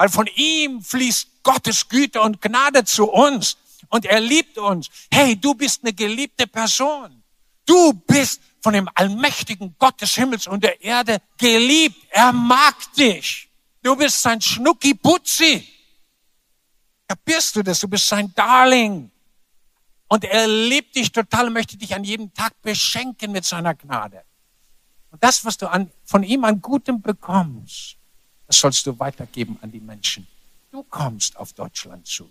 Weil 0.00 0.08
von 0.08 0.26
ihm 0.34 0.82
fließt 0.82 1.42
Gottes 1.42 1.86
Güte 1.86 2.22
und 2.22 2.40
Gnade 2.40 2.86
zu 2.86 3.04
uns 3.04 3.58
und 3.90 4.06
er 4.06 4.18
liebt 4.18 4.56
uns. 4.56 4.88
Hey, 5.12 5.38
du 5.38 5.52
bist 5.52 5.82
eine 5.82 5.92
geliebte 5.92 6.46
Person. 6.46 7.22
Du 7.66 7.92
bist 7.92 8.40
von 8.62 8.72
dem 8.72 8.88
allmächtigen 8.94 9.76
Gott 9.78 10.00
des 10.00 10.14
Himmels 10.14 10.46
und 10.46 10.64
der 10.64 10.80
Erde 10.80 11.20
geliebt. 11.36 12.02
Er 12.08 12.32
mag 12.32 12.76
dich. 12.94 13.50
Du 13.82 13.94
bist 13.94 14.22
sein 14.22 14.40
Schnucki-Putzi. 14.40 15.68
Kapierst 17.06 17.56
du 17.56 17.62
das? 17.62 17.80
Du 17.80 17.88
bist 17.88 18.08
sein 18.08 18.32
Darling. 18.34 19.10
Und 20.08 20.24
er 20.24 20.48
liebt 20.48 20.96
dich 20.96 21.12
total 21.12 21.48
und 21.48 21.52
möchte 21.52 21.76
dich 21.76 21.94
an 21.94 22.04
jedem 22.04 22.32
Tag 22.32 22.54
beschenken 22.62 23.32
mit 23.32 23.44
seiner 23.44 23.74
Gnade. 23.74 24.24
Und 25.10 25.22
das, 25.22 25.44
was 25.44 25.58
du 25.58 25.70
an, 25.70 25.90
von 26.04 26.22
ihm 26.22 26.44
an 26.44 26.62
Gutem 26.62 27.02
bekommst, 27.02 27.99
das 28.50 28.58
sollst 28.58 28.84
du 28.84 28.98
weitergeben 28.98 29.56
an 29.62 29.70
die 29.70 29.78
Menschen. 29.78 30.26
Du 30.72 30.82
kommst 30.82 31.36
auf 31.36 31.52
Deutschland 31.52 32.04
zu. 32.08 32.28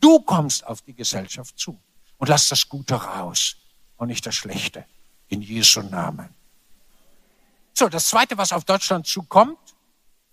Du 0.00 0.20
kommst 0.20 0.64
auf 0.64 0.80
die 0.82 0.94
Gesellschaft 0.94 1.58
zu. 1.58 1.76
Und 2.18 2.28
lass 2.28 2.48
das 2.48 2.68
Gute 2.68 2.94
raus 2.94 3.56
und 3.96 4.06
nicht 4.06 4.24
das 4.24 4.36
Schlechte. 4.36 4.84
In 5.26 5.42
Jesu 5.42 5.82
Namen. 5.82 6.28
So, 7.74 7.88
das 7.88 8.06
Zweite, 8.06 8.38
was 8.38 8.52
auf 8.52 8.64
Deutschland 8.64 9.08
zukommt, 9.08 9.58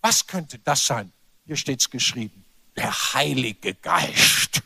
was 0.00 0.24
könnte 0.24 0.60
das 0.60 0.86
sein? 0.86 1.12
Hier 1.46 1.56
steht's 1.56 1.90
geschrieben 1.90 2.44
der 2.76 2.92
Heilige 3.14 3.74
Geist. 3.74 4.62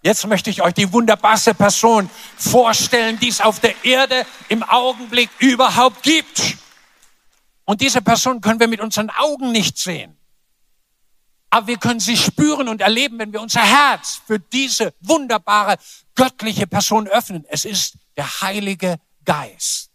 Jetzt 0.00 0.28
möchte 0.28 0.50
ich 0.50 0.62
euch 0.62 0.74
die 0.74 0.92
wunderbarste 0.92 1.54
Person 1.54 2.08
vorstellen, 2.36 3.18
die 3.18 3.30
es 3.30 3.40
auf 3.40 3.58
der 3.58 3.84
Erde 3.84 4.26
im 4.48 4.62
Augenblick 4.62 5.30
überhaupt 5.40 6.04
gibt. 6.04 6.56
Und 7.64 7.80
diese 7.80 8.02
Person 8.02 8.40
können 8.40 8.60
wir 8.60 8.68
mit 8.68 8.80
unseren 8.80 9.10
Augen 9.10 9.52
nicht 9.52 9.78
sehen. 9.78 10.16
Aber 11.50 11.66
wir 11.68 11.78
können 11.78 12.00
sie 12.00 12.16
spüren 12.16 12.68
und 12.68 12.80
erleben, 12.80 13.18
wenn 13.18 13.32
wir 13.32 13.40
unser 13.40 13.62
Herz 13.62 14.20
für 14.26 14.40
diese 14.40 14.92
wunderbare 15.00 15.76
göttliche 16.14 16.66
Person 16.66 17.06
öffnen. 17.06 17.44
Es 17.48 17.64
ist 17.64 17.96
der 18.16 18.40
Heilige 18.40 18.96
Geist. 19.24 19.90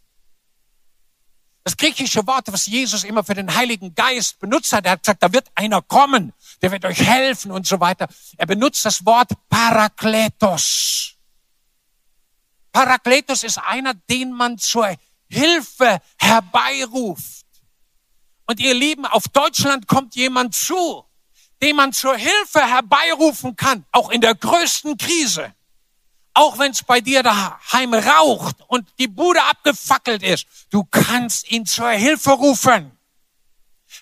Das 1.64 1.78
griechische 1.78 2.26
Wort, 2.26 2.52
was 2.52 2.66
Jesus 2.66 3.04
immer 3.04 3.24
für 3.24 3.36
den 3.36 3.54
Heiligen 3.54 3.94
Geist 3.94 4.40
benutzt 4.40 4.74
hat, 4.74 4.86
er 4.86 4.94
hat 4.94 5.04
gesagt, 5.04 5.22
da 5.22 5.32
wird 5.32 5.52
einer 5.54 5.82
kommen, 5.82 6.34
der 6.62 6.72
wird 6.72 6.86
euch 6.86 7.00
helfen 7.00 7.52
und 7.52 7.68
so 7.68 7.80
weiter. 7.80 8.08
Er 8.38 8.48
benutzt 8.48 8.86
das 8.86 9.06
Wort 9.06 9.32
Parakletos. 9.50 11.16
Parakletos 12.72 13.44
ist 13.44 13.58
einer, 13.58 13.94
den 13.94 14.32
man 14.32 14.58
zur 14.58 14.96
Hilfe 15.30 16.02
herbeiruft. 16.18 17.39
Und 18.50 18.60
ihr 18.60 18.74
Lieben, 18.74 19.06
auf 19.06 19.28
Deutschland 19.28 19.86
kommt 19.86 20.16
jemand 20.16 20.56
zu, 20.56 21.06
den 21.62 21.76
man 21.76 21.94
zur 21.94 22.18
Hilfe 22.18 22.62
herbeirufen 22.62 23.56
kann, 23.56 23.86
auch 23.92 24.10
in 24.10 24.22
der 24.22 24.34
größten 24.34 24.98
Krise. 24.98 25.54
Auch 26.34 26.58
wenn 26.58 26.72
es 26.72 26.82
bei 26.82 27.00
dir 27.00 27.22
daheim 27.22 27.94
raucht 27.94 28.56
und 28.66 28.90
die 28.98 29.08
Bude 29.08 29.44
abgefackelt 29.44 30.24
ist, 30.24 30.48
du 30.72 30.84
kannst 30.84 31.52
ihn 31.52 31.68
zur 31.68 31.92
Hilfe 31.92 32.32
rufen. 32.32 32.98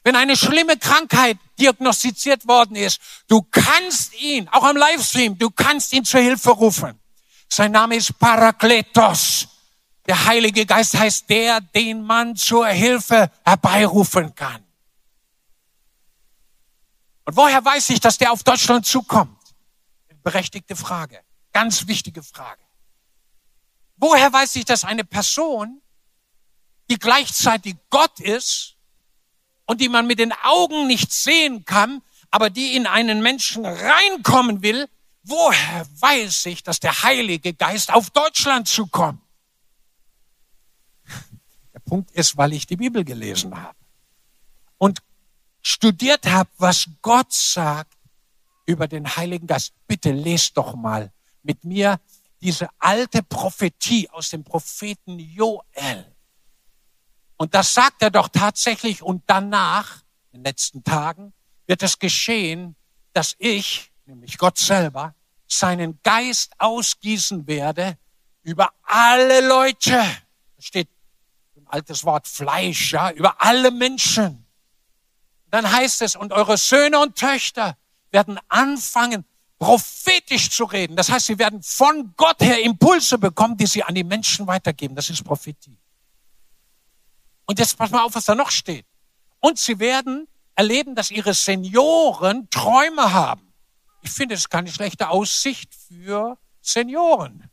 Wenn 0.05 0.15
eine 0.15 0.37
schlimme 0.37 0.77
Krankheit 0.77 1.37
diagnostiziert 1.59 2.47
worden 2.47 2.77
ist, 2.77 3.01
du 3.27 3.41
kannst 3.51 4.17
ihn, 4.17 4.47
auch 4.53 4.63
am 4.63 4.77
Livestream, 4.77 5.37
du 5.37 5.49
kannst 5.49 5.91
ihn 5.91 6.05
zur 6.05 6.21
Hilfe 6.21 6.51
rufen. 6.51 6.97
Sein 7.49 7.73
Name 7.73 7.97
ist 7.97 8.17
Parakletos. 8.17 9.56
Der 10.07 10.25
Heilige 10.25 10.65
Geist 10.65 10.97
heißt 10.97 11.29
der, 11.29 11.59
den 11.59 12.01
man 12.01 12.35
zur 12.35 12.67
Hilfe 12.67 13.29
herbeirufen 13.43 14.33
kann. 14.33 14.63
Und 17.25 17.35
woher 17.35 17.63
weiß 17.63 17.89
ich, 17.89 17.99
dass 17.99 18.17
der 18.17 18.31
auf 18.31 18.43
Deutschland 18.43 18.85
zukommt? 18.85 19.37
Berechtigte 20.23 20.77
Frage. 20.77 21.21
Ganz 21.51 21.87
wichtige 21.87 22.23
Frage. 22.23 22.61
Woher 23.97 24.31
weiß 24.31 24.55
ich, 24.55 24.65
dass 24.65 24.85
eine 24.85 25.03
Person, 25.03 25.81
die 26.89 26.97
gleichzeitig 26.97 27.75
Gott 27.89 28.19
ist 28.21 28.75
und 29.65 29.81
die 29.81 29.89
man 29.89 30.07
mit 30.07 30.19
den 30.19 30.31
Augen 30.43 30.87
nicht 30.87 31.11
sehen 31.11 31.65
kann, 31.65 32.01
aber 32.31 32.49
die 32.49 32.75
in 32.75 32.87
einen 32.87 33.21
Menschen 33.21 33.65
reinkommen 33.65 34.61
will, 34.61 34.87
woher 35.23 35.85
weiß 35.99 36.45
ich, 36.45 36.63
dass 36.63 36.79
der 36.79 37.03
Heilige 37.03 37.53
Geist 37.53 37.91
auf 37.91 38.09
Deutschland 38.11 38.69
zukommt? 38.69 39.21
Punkt 41.87 42.11
ist, 42.11 42.37
weil 42.37 42.53
ich 42.53 42.67
die 42.67 42.75
Bibel 42.75 43.03
gelesen 43.03 43.59
habe 43.59 43.77
und 44.77 45.01
studiert 45.61 46.27
habe, 46.27 46.49
was 46.57 46.87
Gott 47.01 47.33
sagt 47.33 47.97
über 48.65 48.87
den 48.87 49.15
Heiligen 49.15 49.47
Geist. 49.47 49.73
Bitte 49.87 50.11
lest 50.11 50.57
doch 50.57 50.75
mal 50.75 51.11
mit 51.41 51.63
mir 51.63 51.99
diese 52.41 52.69
alte 52.77 53.23
Prophetie 53.23 54.09
aus 54.09 54.29
dem 54.29 54.43
Propheten 54.43 55.17
Joel. 55.17 56.15
Und 57.37 57.55
das 57.55 57.73
sagt 57.73 58.01
er 58.01 58.11
doch 58.11 58.27
tatsächlich. 58.27 59.01
Und 59.01 59.23
danach, 59.25 60.03
in 60.31 60.39
den 60.39 60.43
letzten 60.43 60.83
Tagen, 60.83 61.33
wird 61.65 61.81
es 61.83 61.97
geschehen, 61.97 62.75
dass 63.13 63.35
ich, 63.39 63.91
nämlich 64.05 64.37
Gott 64.37 64.57
selber, 64.57 65.15
seinen 65.47 65.99
Geist 66.03 66.51
ausgießen 66.57 67.47
werde 67.47 67.97
über 68.43 68.71
alle 68.83 69.47
Leute. 69.47 69.91
Da 69.91 70.61
steht 70.61 70.89
altes 71.69 72.03
Wort 72.03 72.27
Fleisch, 72.27 72.93
ja, 72.93 73.11
über 73.11 73.41
alle 73.41 73.71
Menschen. 73.71 74.45
Dann 75.49 75.71
heißt 75.71 76.01
es, 76.01 76.15
und 76.15 76.33
eure 76.33 76.57
Söhne 76.57 76.99
und 76.99 77.15
Töchter 77.15 77.77
werden 78.11 78.39
anfangen, 78.47 79.25
prophetisch 79.59 80.49
zu 80.49 80.65
reden. 80.65 80.95
Das 80.95 81.09
heißt, 81.09 81.27
sie 81.27 81.39
werden 81.39 81.61
von 81.63 82.13
Gott 82.15 82.41
her 82.41 82.61
Impulse 82.61 83.17
bekommen, 83.17 83.57
die 83.57 83.65
sie 83.65 83.83
an 83.83 83.95
die 83.95 84.03
Menschen 84.03 84.45
weitergeben. 84.47 84.95
Das 84.95 85.09
ist 85.09 85.23
Prophetie. 85.23 85.77
Und 87.45 87.59
jetzt 87.59 87.77
pass 87.77 87.89
mal 87.91 88.03
auf, 88.03 88.13
was 88.13 88.25
da 88.25 88.35
noch 88.35 88.51
steht. 88.51 88.85
Und 89.39 89.57
sie 89.57 89.79
werden 89.79 90.27
erleben, 90.55 90.95
dass 90.95 91.11
ihre 91.11 91.33
Senioren 91.33 92.49
Träume 92.49 93.13
haben. 93.13 93.53
Ich 94.01 94.11
finde, 94.11 94.35
es 94.35 94.41
ist 94.41 94.49
keine 94.49 94.71
schlechte 94.71 95.09
Aussicht 95.09 95.73
für 95.73 96.37
Senioren, 96.61 97.49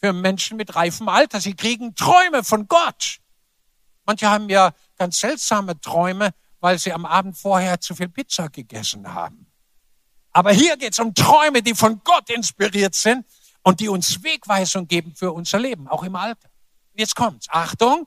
für 0.00 0.12
Menschen 0.12 0.56
mit 0.56 0.74
reifem 0.76 1.08
Alter. 1.08 1.40
Sie 1.40 1.54
kriegen 1.54 1.94
Träume 1.94 2.44
von 2.44 2.68
Gott. 2.68 3.20
Manche 4.04 4.28
haben 4.28 4.48
ja 4.48 4.72
ganz 4.96 5.20
seltsame 5.20 5.80
Träume, 5.80 6.30
weil 6.60 6.78
sie 6.78 6.92
am 6.92 7.04
Abend 7.04 7.36
vorher 7.36 7.80
zu 7.80 7.94
viel 7.94 8.08
Pizza 8.08 8.48
gegessen 8.48 9.12
haben. 9.12 9.46
Aber 10.32 10.52
hier 10.52 10.76
geht 10.76 10.92
es 10.92 10.98
um 10.98 11.14
Träume, 11.14 11.62
die 11.62 11.74
von 11.74 12.00
Gott 12.02 12.28
inspiriert 12.30 12.94
sind 12.94 13.24
und 13.62 13.80
die 13.80 13.88
uns 13.88 14.22
Wegweisung 14.22 14.86
geben 14.88 15.14
für 15.14 15.32
unser 15.32 15.58
Leben, 15.58 15.88
auch 15.88 16.02
im 16.02 16.16
Alter. 16.16 16.48
Jetzt 16.94 17.14
kommt's. 17.14 17.46
Achtung. 17.50 18.06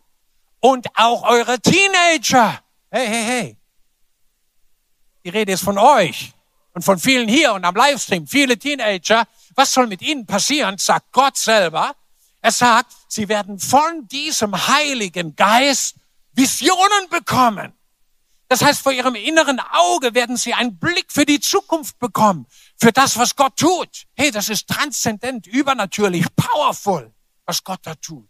Und 0.60 0.88
auch 0.96 1.24
eure 1.24 1.60
Teenager. 1.60 2.60
Hey, 2.90 3.08
hey, 3.08 3.24
hey. 3.24 3.58
Die 5.24 5.30
Rede 5.30 5.54
ist 5.54 5.64
von 5.64 5.78
euch 5.78 6.34
und 6.74 6.84
von 6.84 6.98
vielen 7.00 7.28
hier 7.28 7.54
und 7.54 7.66
am 7.66 7.76
Livestream. 7.76 8.28
Viele 8.28 8.58
Teenager. 8.58 9.28
Was 9.56 9.74
soll 9.74 9.88
mit 9.88 10.02
ihnen 10.02 10.26
passieren? 10.26 10.78
Sagt 10.78 11.12
Gott 11.12 11.38
selber. 11.38 11.96
Er 12.48 12.54
sagt, 12.54 12.96
sie 13.10 13.28
werden 13.28 13.60
von 13.60 14.08
diesem 14.08 14.56
Heiligen 14.70 15.36
Geist 15.36 15.98
Visionen 16.32 17.10
bekommen. 17.10 17.74
Das 18.48 18.64
heißt, 18.64 18.82
vor 18.82 18.94
ihrem 18.94 19.16
inneren 19.16 19.60
Auge 19.60 20.14
werden 20.14 20.38
sie 20.38 20.54
einen 20.54 20.80
Blick 20.80 21.12
für 21.12 21.26
die 21.26 21.42
Zukunft 21.42 22.00
bekommen, 22.00 22.48
für 22.80 22.94
das, 22.94 23.18
was 23.18 23.36
Gott 23.36 23.58
tut. 23.58 24.06
Hey, 24.16 24.32
das 24.32 24.48
ist 24.48 24.66
transzendent, 24.70 25.46
übernatürlich, 25.46 26.26
powerful, 26.38 27.14
was 27.46 27.62
Gott 27.66 27.82
da 27.84 27.96
tut. 27.96 28.30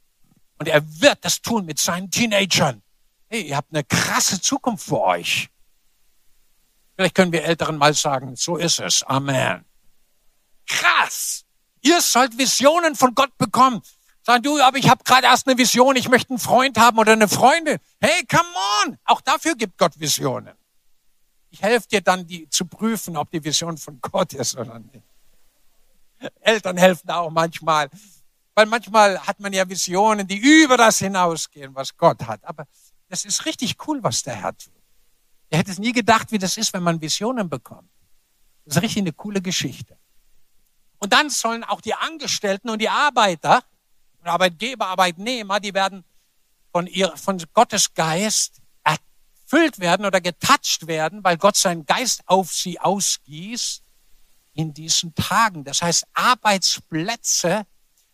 Und 0.58 0.68
er 0.68 0.82
wird 1.00 1.24
das 1.24 1.40
tun 1.40 1.66
mit 1.66 1.78
seinen 1.78 2.10
Teenagern. 2.10 2.82
Hey, 3.28 3.44
ihr 3.44 3.56
habt 3.56 3.72
eine 3.72 3.84
krasse 3.84 4.42
Zukunft 4.42 4.84
vor 4.84 5.04
euch. 5.04 5.48
Vielleicht 6.96 7.14
können 7.14 7.32
wir 7.32 7.44
Älteren 7.44 7.78
mal 7.78 7.94
sagen, 7.94 8.36
so 8.36 8.58
ist 8.58 8.80
es. 8.80 9.04
Amen. 9.04 9.64
Krass. 10.66 11.46
Ihr 11.82 12.02
sollt 12.02 12.36
Visionen 12.36 12.96
von 12.96 13.14
Gott 13.14 13.38
bekommen. 13.38 13.84
Sagen 14.28 14.44
du, 14.44 14.62
aber 14.62 14.78
ich 14.78 14.90
habe 14.90 15.02
gerade 15.06 15.26
erst 15.26 15.48
eine 15.48 15.58
Vision, 15.58 15.96
ich 15.96 16.10
möchte 16.10 16.32
einen 16.32 16.40
Freund 16.40 16.78
haben 16.78 17.00
oder 17.00 17.14
eine 17.14 17.30
Freundin. 17.30 17.78
Hey, 18.02 18.26
come 18.26 18.50
on! 18.84 18.98
Auch 19.06 19.22
dafür 19.22 19.56
gibt 19.56 19.78
Gott 19.78 19.98
Visionen. 19.98 20.54
Ich 21.50 21.62
helfe 21.62 21.88
dir 21.88 22.02
dann, 22.02 22.28
die 22.28 22.50
zu 22.50 22.66
prüfen, 22.66 23.16
ob 23.16 23.32
die 23.32 23.42
Vision 23.42 23.78
von 23.78 24.02
Gott 24.02 24.34
ist 24.34 24.58
oder 24.58 24.80
nicht. 24.80 25.06
Eltern 26.42 26.76
helfen 26.76 27.10
auch 27.10 27.30
manchmal. 27.30 27.90
Weil 28.54 28.66
manchmal 28.66 29.18
hat 29.26 29.40
man 29.40 29.54
ja 29.54 29.70
Visionen, 29.70 30.28
die 30.28 30.36
über 30.36 30.76
das 30.76 31.00
hinausgehen, 31.00 31.74
was 31.74 31.96
Gott 31.96 32.28
hat. 32.28 32.44
Aber 32.44 32.68
das 33.08 33.24
ist 33.24 33.46
richtig 33.46 33.78
cool, 33.88 34.04
was 34.04 34.24
der 34.24 34.36
Herr 34.36 34.58
tut. 34.58 34.74
Er 35.50 35.60
hätte 35.60 35.72
es 35.72 35.80
nie 35.80 35.94
gedacht, 35.94 36.34
wie 36.34 36.38
das 36.38 36.58
ist, 36.58 36.74
wenn 36.74 36.84
man 36.84 37.00
Visionen 37.00 37.50
bekommt. 37.50 37.90
Das 38.66 38.76
ist 38.76 38.84
richtig 38.84 39.04
eine 39.04 39.14
coole 39.14 39.42
Geschichte. 39.42 39.98
Und 40.98 41.14
dann 41.14 41.30
sollen 41.30 41.64
auch 41.64 41.80
die 41.80 41.94
Angestellten 41.94 42.70
und 42.70 42.82
die 42.82 42.90
Arbeiter 42.90 43.64
Arbeitgeber, 44.30 44.88
Arbeitnehmer, 44.88 45.60
die 45.60 45.74
werden 45.74 46.04
von, 46.72 46.88
ihr, 46.88 47.16
von 47.16 47.42
Gottes 47.54 47.94
Geist 47.94 48.62
erfüllt 48.84 49.80
werden 49.80 50.06
oder 50.06 50.22
getatscht 50.22 50.88
werden, 50.88 51.24
weil 51.24 51.38
Gott 51.38 51.56
seinen 51.56 51.86
Geist 51.86 52.22
auf 52.26 52.52
sie 52.52 52.80
ausgießt 52.80 53.84
in 54.54 54.74
diesen 54.74 55.16
Tagen. 55.16 55.64
Das 55.64 55.82
heißt, 55.82 56.06
Arbeitsplätze, 56.14 57.66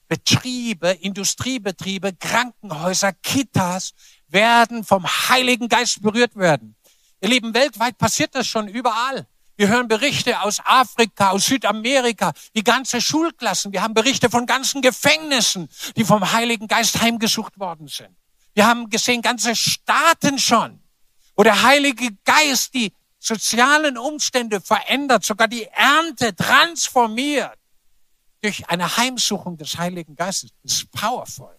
Betriebe, 0.07 0.89
Industriebetriebe, 0.89 2.13
Krankenhäuser, 2.13 3.13
Kitas 3.13 3.93
werden 4.27 4.83
vom 4.83 5.05
Heiligen 5.07 5.69
Geist 5.69 6.01
berührt 6.01 6.35
werden. 6.35 6.75
Ihr 7.21 7.29
Lieben, 7.29 7.53
weltweit 7.53 7.97
passiert 7.97 8.35
das 8.35 8.45
schon 8.45 8.67
überall. 8.67 9.27
Wir 9.55 9.67
hören 9.67 9.87
Berichte 9.87 10.41
aus 10.41 10.59
Afrika, 10.65 11.29
aus 11.29 11.45
Südamerika, 11.45 12.33
die 12.55 12.63
ganze 12.63 13.01
Schulklassen. 13.01 13.71
Wir 13.71 13.83
haben 13.83 13.93
Berichte 13.93 14.29
von 14.29 14.45
ganzen 14.47 14.81
Gefängnissen, 14.81 15.69
die 15.95 16.03
vom 16.03 16.31
Heiligen 16.31 16.67
Geist 16.67 17.01
heimgesucht 17.01 17.59
worden 17.59 17.87
sind. 17.87 18.15
Wir 18.55 18.65
haben 18.65 18.89
gesehen 18.89 19.21
ganze 19.21 19.55
Staaten 19.55 20.39
schon, 20.39 20.81
wo 21.35 21.43
der 21.43 21.61
Heilige 21.61 22.09
Geist 22.23 22.73
die 22.73 22.93
sozialen 23.19 23.97
Umstände 23.97 24.59
verändert, 24.59 25.23
sogar 25.23 25.47
die 25.47 25.65
Ernte 25.65 26.35
transformiert 26.35 27.57
durch 28.41 28.67
eine 28.69 28.97
Heimsuchung 28.97 29.57
des 29.57 29.77
Heiligen 29.77 30.15
Geistes. 30.15 30.49
Das 30.63 30.73
ist 30.73 30.91
powerful. 30.91 31.57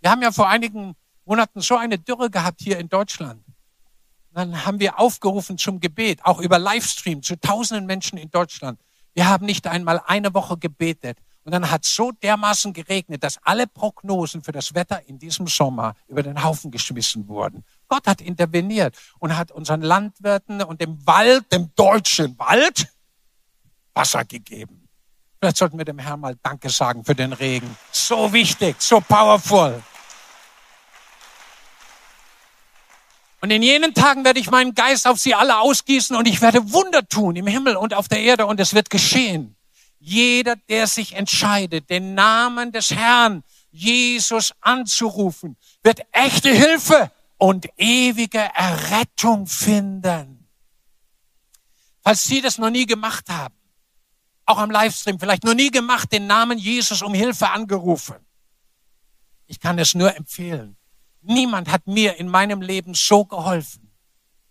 Wir 0.00 0.10
haben 0.10 0.22
ja 0.22 0.30
vor 0.30 0.48
einigen 0.48 0.94
Monaten 1.24 1.60
so 1.60 1.76
eine 1.76 1.98
Dürre 1.98 2.30
gehabt 2.30 2.60
hier 2.60 2.78
in 2.78 2.88
Deutschland 2.88 3.42
dann 4.34 4.64
haben 4.64 4.80
wir 4.80 4.98
aufgerufen 4.98 5.58
zum 5.58 5.80
Gebet, 5.80 6.24
auch 6.24 6.40
über 6.40 6.58
Livestream 6.58 7.22
zu 7.22 7.38
tausenden 7.38 7.86
Menschen 7.86 8.18
in 8.18 8.30
Deutschland. 8.30 8.80
Wir 9.14 9.28
haben 9.28 9.46
nicht 9.46 9.66
einmal 9.66 10.00
eine 10.06 10.32
Woche 10.34 10.56
gebetet. 10.56 11.18
Und 11.44 11.52
dann 11.52 11.70
hat 11.70 11.84
so 11.84 12.12
dermaßen 12.12 12.72
geregnet, 12.72 13.24
dass 13.24 13.38
alle 13.42 13.66
Prognosen 13.66 14.44
für 14.44 14.52
das 14.52 14.74
Wetter 14.74 15.08
in 15.08 15.18
diesem 15.18 15.48
Sommer 15.48 15.96
über 16.06 16.22
den 16.22 16.42
Haufen 16.42 16.70
geschmissen 16.70 17.26
wurden. 17.26 17.64
Gott 17.88 18.06
hat 18.06 18.20
interveniert 18.20 18.96
und 19.18 19.36
hat 19.36 19.50
unseren 19.50 19.82
Landwirten 19.82 20.62
und 20.62 20.80
dem 20.80 21.04
Wald, 21.04 21.52
dem 21.52 21.70
deutschen 21.74 22.38
Wald, 22.38 22.86
Wasser 23.92 24.24
gegeben. 24.24 24.88
Vielleicht 25.40 25.56
sollten 25.56 25.76
wir 25.76 25.84
dem 25.84 25.98
Herrn 25.98 26.20
mal 26.20 26.36
Danke 26.40 26.70
sagen 26.70 27.04
für 27.04 27.16
den 27.16 27.32
Regen. 27.32 27.76
So 27.90 28.32
wichtig, 28.32 28.76
so 28.80 29.00
powerful. 29.00 29.82
Und 33.42 33.50
in 33.50 33.60
jenen 33.60 33.92
Tagen 33.92 34.24
werde 34.24 34.38
ich 34.38 34.52
meinen 34.52 34.72
Geist 34.72 35.04
auf 35.04 35.18
sie 35.18 35.34
alle 35.34 35.58
ausgießen 35.58 36.14
und 36.14 36.28
ich 36.28 36.40
werde 36.40 36.72
Wunder 36.72 37.06
tun 37.08 37.34
im 37.34 37.48
Himmel 37.48 37.76
und 37.76 37.92
auf 37.92 38.06
der 38.06 38.20
Erde 38.20 38.46
und 38.46 38.60
es 38.60 38.72
wird 38.72 38.88
geschehen. 38.88 39.56
Jeder, 39.98 40.54
der 40.54 40.86
sich 40.86 41.14
entscheidet, 41.14 41.90
den 41.90 42.14
Namen 42.14 42.70
des 42.70 42.92
Herrn 42.92 43.42
Jesus 43.72 44.52
anzurufen, 44.60 45.56
wird 45.82 46.02
echte 46.12 46.50
Hilfe 46.50 47.10
und 47.36 47.66
ewige 47.76 48.38
Errettung 48.38 49.48
finden. 49.48 50.48
Falls 52.04 52.24
Sie 52.24 52.42
das 52.42 52.58
noch 52.58 52.70
nie 52.70 52.86
gemacht 52.86 53.28
haben, 53.28 53.56
auch 54.46 54.58
am 54.58 54.70
Livestream, 54.70 55.18
vielleicht 55.18 55.42
noch 55.42 55.54
nie 55.54 55.72
gemacht, 55.72 56.12
den 56.12 56.28
Namen 56.28 56.58
Jesus 56.58 57.02
um 57.02 57.12
Hilfe 57.12 57.50
angerufen. 57.50 58.16
Ich 59.48 59.58
kann 59.58 59.80
es 59.80 59.96
nur 59.96 60.16
empfehlen. 60.16 60.76
Niemand 61.22 61.70
hat 61.70 61.86
mir 61.86 62.16
in 62.16 62.28
meinem 62.28 62.60
Leben 62.62 62.94
so 62.94 63.24
geholfen 63.24 63.90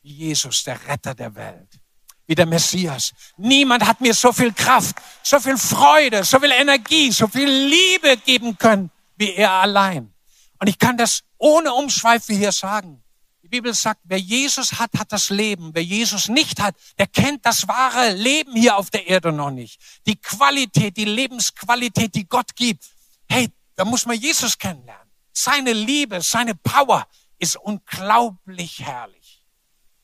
wie 0.03 0.13
Jesus, 0.13 0.63
der 0.63 0.79
Retter 0.87 1.13
der 1.13 1.35
Welt, 1.35 1.79
wie 2.25 2.35
der 2.35 2.45
Messias. 2.45 3.13
Niemand 3.37 3.85
hat 3.85 4.01
mir 4.01 4.13
so 4.13 4.31
viel 4.31 4.51
Kraft, 4.53 4.95
so 5.21 5.39
viel 5.39 5.57
Freude, 5.57 6.23
so 6.23 6.39
viel 6.39 6.51
Energie, 6.51 7.11
so 7.11 7.27
viel 7.27 7.49
Liebe 7.49 8.17
geben 8.17 8.57
können 8.57 8.89
wie 9.21 9.33
er 9.35 9.51
allein. 9.51 10.11
Und 10.59 10.67
ich 10.67 10.79
kann 10.79 10.97
das 10.97 11.21
ohne 11.37 11.73
Umschweife 11.73 12.33
hier 12.33 12.51
sagen. 12.51 13.03
Die 13.43 13.47
Bibel 13.47 13.73
sagt, 13.73 14.01
wer 14.05 14.17
Jesus 14.17 14.73
hat, 14.73 14.91
hat 14.97 15.11
das 15.11 15.29
Leben. 15.29 15.71
Wer 15.73 15.83
Jesus 15.83 16.27
nicht 16.27 16.59
hat, 16.59 16.75
der 16.97 17.07
kennt 17.07 17.45
das 17.45 17.67
wahre 17.67 18.13
Leben 18.13 18.55
hier 18.55 18.77
auf 18.77 18.89
der 18.89 19.07
Erde 19.07 19.31
noch 19.31 19.51
nicht. 19.51 19.79
Die 20.07 20.15
Qualität, 20.15 20.97
die 20.97 21.05
Lebensqualität, 21.05 22.15
die 22.15 22.27
Gott 22.27 22.55
gibt. 22.55 22.83
Hey, 23.29 23.49
da 23.75 23.85
muss 23.85 24.05
man 24.05 24.17
Jesus 24.17 24.57
kennenlernen. 24.57 25.00
Seine 25.33 25.73
Liebe, 25.73 26.21
seine 26.21 26.55
Power 26.55 27.07
ist 27.39 27.55
unglaublich 27.55 28.85
herrlich. 28.85 29.43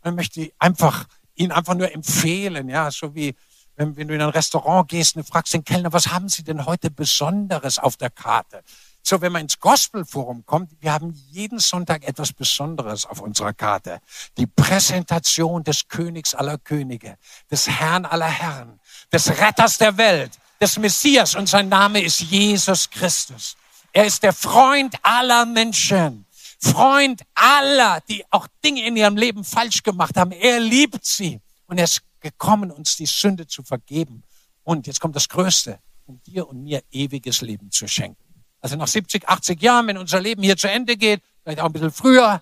Man 0.04 0.16
möchte 0.16 0.52
einfach, 0.60 1.06
ihn 1.36 1.52
einfach 1.52 1.76
nur 1.76 1.92
empfehlen, 1.92 2.70
ja, 2.70 2.90
so 2.92 3.14
wie 3.14 3.36
wenn, 3.78 3.96
wenn 3.96 4.08
du 4.08 4.16
in 4.16 4.22
ein 4.22 4.30
Restaurant 4.30 4.90
gehst 4.90 5.16
und 5.16 5.28
fragst 5.28 5.54
den 5.54 5.64
Kellner, 5.64 5.94
was 5.94 6.08
haben 6.08 6.30
Sie 6.30 6.44
denn 6.44 6.66
heute 6.66 6.90
Besonderes 6.90 7.78
auf 7.80 7.96
der 7.96 8.10
Karte? 8.10 8.64
So, 9.04 9.22
wenn 9.22 9.32
man 9.32 9.44
ins 9.44 9.60
Gospelforum 9.60 10.46
kommt, 10.46 10.72
wir 10.82 10.92
haben 10.92 11.14
jeden 11.30 11.60
Sonntag 11.60 12.06
etwas 12.06 12.34
Besonderes 12.34 13.06
auf 13.06 13.22
unserer 13.22 13.54
Karte. 13.54 14.02
Die 14.38 14.48
Präsentation 14.48 15.64
des 15.64 15.88
Königs 15.88 16.36
aller 16.36 16.58
Könige, 16.58 17.18
des 17.50 17.70
Herrn 17.70 18.06
aller 18.06 18.28
Herren, 18.28 18.82
des 19.14 19.30
Retters 19.30 19.78
der 19.78 19.96
Welt, 19.96 20.32
des 20.60 20.78
Messias 20.78 21.36
und 21.36 21.48
sein 21.48 21.70
Name 21.70 22.02
ist 22.02 22.20
Jesus 22.20 22.90
Christus. 22.90 23.56
Er 23.94 24.06
ist 24.06 24.24
der 24.24 24.34
Freund 24.34 24.96
aller 25.02 25.46
Menschen. 25.46 26.26
Freund 26.60 27.22
aller, 27.36 28.02
die 28.10 28.24
auch 28.32 28.48
Dinge 28.64 28.86
in 28.86 28.96
ihrem 28.96 29.16
Leben 29.16 29.44
falsch 29.44 29.84
gemacht 29.84 30.18
haben. 30.18 30.32
Er 30.32 30.60
liebt 30.60 31.06
sie 31.06 31.40
und 31.68 31.78
er 31.78 31.84
ist 31.84 32.02
gekommen, 32.20 32.72
uns 32.72 32.96
die 32.96 33.06
Sünde 33.06 33.48
zu 33.48 33.64
vergeben. 33.64 34.24
Und 34.64 34.88
jetzt 34.88 35.00
kommt 35.00 35.16
das 35.16 35.30
Größte, 35.30 35.80
um 36.06 36.22
dir 36.24 36.48
und 36.48 36.64
mir 36.64 36.84
ewiges 36.92 37.42
Leben 37.42 37.72
zu 37.72 37.88
schenken. 37.88 38.44
Also 38.60 38.76
nach 38.76 38.88
70, 38.88 39.28
80 39.28 39.62
Jahren, 39.62 39.88
wenn 39.88 39.98
unser 39.98 40.20
Leben 40.20 40.42
hier 40.42 40.58
zu 40.58 40.70
Ende 40.70 40.98
geht, 40.98 41.22
vielleicht 41.44 41.60
auch 41.60 41.68
ein 41.68 41.74
bisschen 41.74 41.92
früher, 41.92 42.42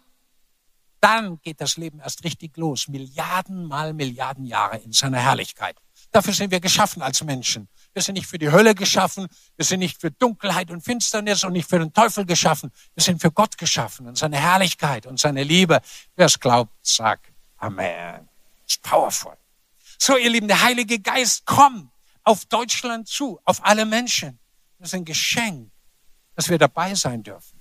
dann 1.01 1.39
geht 1.41 1.61
das 1.61 1.77
Leben 1.77 1.99
erst 1.99 2.23
richtig 2.23 2.57
los. 2.57 2.87
Milliarden 2.87 3.65
mal 3.65 3.93
Milliarden 3.93 4.45
Jahre 4.45 4.77
in 4.77 4.91
seiner 4.91 5.19
Herrlichkeit. 5.19 5.77
Dafür 6.15 6.33
sind 6.33 6.49
wir 6.49 6.61
geschaffen 6.61 7.01
als 7.01 7.21
Menschen. 7.25 7.67
Wir 7.91 8.01
sind 8.01 8.13
nicht 8.13 8.27
für 8.27 8.37
die 8.37 8.49
Hölle 8.49 8.73
geschaffen. 8.73 9.27
Wir 9.57 9.65
sind 9.65 9.79
nicht 9.79 9.99
für 9.99 10.11
Dunkelheit 10.11 10.71
und 10.71 10.79
Finsternis 10.79 11.43
und 11.43 11.51
nicht 11.51 11.69
für 11.69 11.77
den 11.77 11.91
Teufel 11.91 12.25
geschaffen. 12.25 12.71
Wir 12.93 13.03
sind 13.03 13.19
für 13.19 13.33
Gott 13.33 13.57
geschaffen 13.57 14.07
und 14.07 14.17
seine 14.17 14.37
Herrlichkeit 14.37 15.07
und 15.07 15.19
seine 15.19 15.43
Liebe. 15.43 15.81
Wer 16.15 16.27
es 16.27 16.39
glaubt, 16.39 16.71
sagt 16.83 17.33
Amen. 17.57 18.29
Ist 18.65 18.81
powerful. 18.81 19.33
So, 19.99 20.15
ihr 20.15 20.29
Lieben, 20.29 20.47
der 20.47 20.61
Heilige 20.61 20.99
Geist 20.99 21.45
kommt 21.45 21.91
auf 22.23 22.45
Deutschland 22.45 23.09
zu, 23.09 23.41
auf 23.43 23.65
alle 23.65 23.85
Menschen. 23.85 24.39
Das 24.79 24.87
ist 24.87 24.93
ein 24.93 25.03
Geschenk, 25.03 25.69
dass 26.35 26.47
wir 26.47 26.57
dabei 26.57 26.95
sein 26.95 27.23
dürfen. 27.23 27.59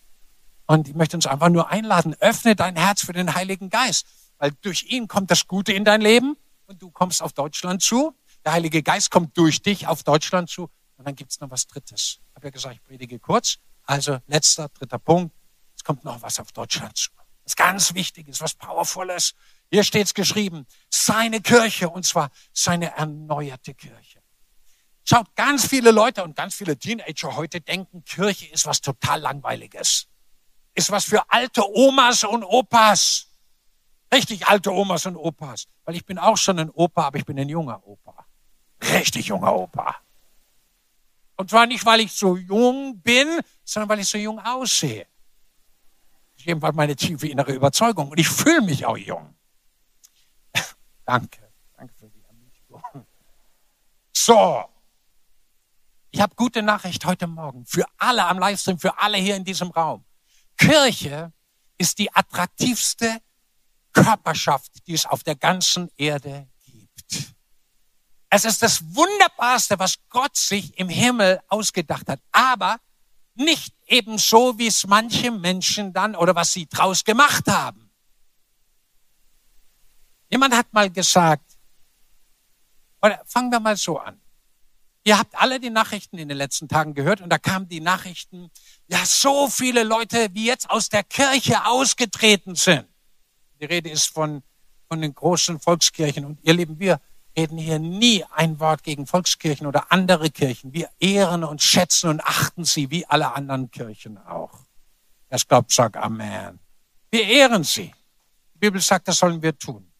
Und 0.68 0.86
ich 0.86 0.94
möchte 0.94 1.16
uns 1.16 1.26
einfach 1.26 1.48
nur 1.48 1.70
einladen, 1.70 2.14
öffne 2.20 2.54
dein 2.54 2.76
Herz 2.76 3.04
für 3.04 3.14
den 3.14 3.34
Heiligen 3.34 3.68
Geist, 3.68 4.06
weil 4.38 4.52
durch 4.62 4.84
ihn 4.84 5.08
kommt 5.08 5.32
das 5.32 5.48
Gute 5.48 5.72
in 5.72 5.84
dein 5.84 6.00
Leben 6.00 6.36
und 6.66 6.80
du 6.80 6.92
kommst 6.92 7.20
auf 7.20 7.32
Deutschland 7.32 7.82
zu. 7.82 8.14
Der 8.44 8.52
Heilige 8.52 8.82
Geist 8.82 9.10
kommt 9.10 9.36
durch 9.38 9.62
dich 9.62 9.86
auf 9.86 10.02
Deutschland 10.02 10.50
zu 10.50 10.70
und 10.96 11.06
dann 11.06 11.14
gibt's 11.14 11.40
noch 11.40 11.50
was 11.50 11.66
Drittes. 11.66 12.18
Ich 12.28 12.36
habe 12.36 12.48
ja 12.48 12.50
gesagt, 12.50 12.74
ich 12.74 12.82
predige 12.82 13.18
kurz. 13.18 13.58
Also 13.84 14.18
letzter, 14.26 14.68
dritter 14.68 14.98
Punkt. 14.98 15.34
Es 15.76 15.82
kommt 15.82 16.04
noch 16.04 16.20
was 16.22 16.38
auf 16.38 16.52
Deutschland 16.52 16.96
zu. 16.96 17.10
Was 17.44 17.56
ganz 17.56 17.94
wichtig 17.94 18.28
ist, 18.28 18.40
was 18.40 18.54
Powervolles. 18.54 19.34
Hier 19.70 19.82
steht's 19.82 20.14
geschrieben, 20.14 20.66
seine 20.88 21.40
Kirche, 21.40 21.88
und 21.88 22.04
zwar 22.04 22.30
seine 22.52 22.96
erneuerte 22.96 23.74
Kirche. 23.74 24.22
Schaut, 25.04 25.34
ganz 25.34 25.66
viele 25.66 25.90
Leute 25.90 26.24
und 26.24 26.36
ganz 26.36 26.54
viele 26.54 26.78
Teenager 26.78 27.36
heute 27.36 27.60
denken, 27.60 28.04
Kirche 28.04 28.46
ist 28.46 28.66
was 28.66 28.80
total 28.80 29.20
langweiliges. 29.20 30.06
Ist 30.74 30.90
was 30.90 31.04
für 31.04 31.30
alte 31.30 31.62
Omas 31.68 32.24
und 32.24 32.42
Opas. 32.42 33.28
Richtig 34.12 34.46
alte 34.46 34.72
Omas 34.72 35.04
und 35.06 35.16
Opas. 35.16 35.66
Weil 35.84 35.96
ich 35.96 36.06
bin 36.06 36.18
auch 36.18 36.36
schon 36.36 36.58
ein 36.58 36.70
Opa, 36.70 37.04
aber 37.04 37.18
ich 37.18 37.26
bin 37.26 37.38
ein 37.38 37.48
junger 37.48 37.86
Opa. 37.86 38.23
Richtig 38.92 39.26
junger 39.26 39.54
Opa. 39.54 39.96
Und 41.36 41.50
zwar 41.50 41.66
nicht, 41.66 41.84
weil 41.84 42.00
ich 42.00 42.12
so 42.12 42.36
jung 42.36 43.00
bin, 43.00 43.40
sondern 43.64 43.88
weil 43.88 44.00
ich 44.00 44.08
so 44.08 44.18
jung 44.18 44.38
aussehe. 44.38 45.06
Das 46.32 46.40
ist 46.40 46.46
jedenfalls 46.46 46.76
meine 46.76 46.94
tiefe 46.94 47.28
innere 47.28 47.52
Überzeugung. 47.52 48.10
Und 48.10 48.18
ich 48.18 48.28
fühle 48.28 48.62
mich 48.62 48.86
auch 48.86 48.96
jung. 48.96 49.34
Danke. 51.04 51.52
Danke 51.76 51.94
für 51.94 52.08
die 52.08 52.22
Ermutigung. 52.22 53.06
So. 54.12 54.64
Ich 56.10 56.20
habe 56.20 56.34
gute 56.36 56.62
Nachricht 56.62 57.04
heute 57.04 57.26
Morgen 57.26 57.66
für 57.66 57.84
alle 57.98 58.24
am 58.26 58.38
Livestream, 58.38 58.78
für 58.78 58.98
alle 59.00 59.18
hier 59.18 59.34
in 59.34 59.44
diesem 59.44 59.70
Raum. 59.70 60.04
Kirche 60.56 61.32
ist 61.76 61.98
die 61.98 62.14
attraktivste 62.14 63.20
Körperschaft, 63.92 64.86
die 64.86 64.94
es 64.94 65.06
auf 65.06 65.24
der 65.24 65.34
ganzen 65.34 65.90
Erde. 65.96 66.48
Es 68.34 68.44
ist 68.44 68.62
das 68.62 68.82
Wunderbarste, 68.96 69.78
was 69.78 69.94
Gott 70.08 70.36
sich 70.36 70.76
im 70.76 70.88
Himmel 70.88 71.40
ausgedacht 71.46 72.08
hat. 72.08 72.18
Aber 72.32 72.80
nicht 73.36 73.72
ebenso, 73.86 74.58
wie 74.58 74.66
es 74.66 74.88
manche 74.88 75.30
Menschen 75.30 75.92
dann 75.92 76.16
oder 76.16 76.34
was 76.34 76.52
sie 76.52 76.66
draus 76.66 77.04
gemacht 77.04 77.46
haben. 77.46 77.92
Jemand 80.28 80.52
hat 80.52 80.72
mal 80.72 80.90
gesagt, 80.90 81.48
oder 83.00 83.22
fangen 83.24 83.52
wir 83.52 83.60
mal 83.60 83.76
so 83.76 84.00
an. 84.00 84.20
Ihr 85.04 85.16
habt 85.16 85.40
alle 85.40 85.60
die 85.60 85.70
Nachrichten 85.70 86.18
in 86.18 86.26
den 86.26 86.36
letzten 86.36 86.66
Tagen 86.66 86.94
gehört 86.94 87.20
und 87.20 87.30
da 87.30 87.38
kamen 87.38 87.68
die 87.68 87.80
Nachrichten, 87.80 88.50
ja, 88.88 89.06
so 89.06 89.46
viele 89.46 89.84
Leute, 89.84 90.26
wie 90.32 90.46
jetzt 90.46 90.68
aus 90.68 90.88
der 90.88 91.04
Kirche 91.04 91.66
ausgetreten 91.66 92.56
sind. 92.56 92.88
Die 93.60 93.66
Rede 93.66 93.90
ist 93.90 94.06
von, 94.06 94.42
von 94.88 95.00
den 95.00 95.14
großen 95.14 95.60
Volkskirchen 95.60 96.24
und 96.24 96.40
ihr 96.42 96.54
Lieben, 96.54 96.80
wir 96.80 97.00
reden 97.36 97.58
hier 97.58 97.78
nie 97.78 98.24
ein 98.30 98.60
Wort 98.60 98.82
gegen 98.82 99.06
Volkskirchen 99.06 99.66
oder 99.66 99.90
andere 99.90 100.30
Kirchen. 100.30 100.72
Wir 100.72 100.90
ehren 101.00 101.44
und 101.44 101.62
schätzen 101.62 102.10
und 102.10 102.24
achten 102.24 102.64
sie 102.64 102.90
wie 102.90 103.06
alle 103.06 103.32
anderen 103.32 103.70
Kirchen 103.70 104.18
auch. 104.18 104.60
Es 105.28 105.46
glaubt, 105.46 105.72
sagt 105.72 105.96
Amen. 105.96 106.60
Wir 107.10 107.26
ehren 107.26 107.64
sie. 107.64 107.92
Die 108.54 108.58
Bibel 108.58 108.80
sagt, 108.80 109.08
das 109.08 109.18
sollen 109.18 109.42
wir 109.42 109.58
tun. 109.58 109.90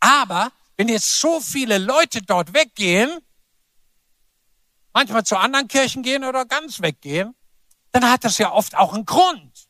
Aber 0.00 0.52
wenn 0.76 0.88
jetzt 0.88 1.20
so 1.20 1.40
viele 1.40 1.78
Leute 1.78 2.22
dort 2.22 2.52
weggehen, 2.54 3.18
manchmal 4.92 5.24
zu 5.24 5.36
anderen 5.36 5.68
Kirchen 5.68 6.02
gehen 6.02 6.24
oder 6.24 6.44
ganz 6.46 6.80
weggehen, 6.80 7.34
dann 7.92 8.10
hat 8.10 8.24
das 8.24 8.38
ja 8.38 8.52
oft 8.52 8.76
auch 8.76 8.94
einen 8.94 9.04
Grund. 9.04 9.68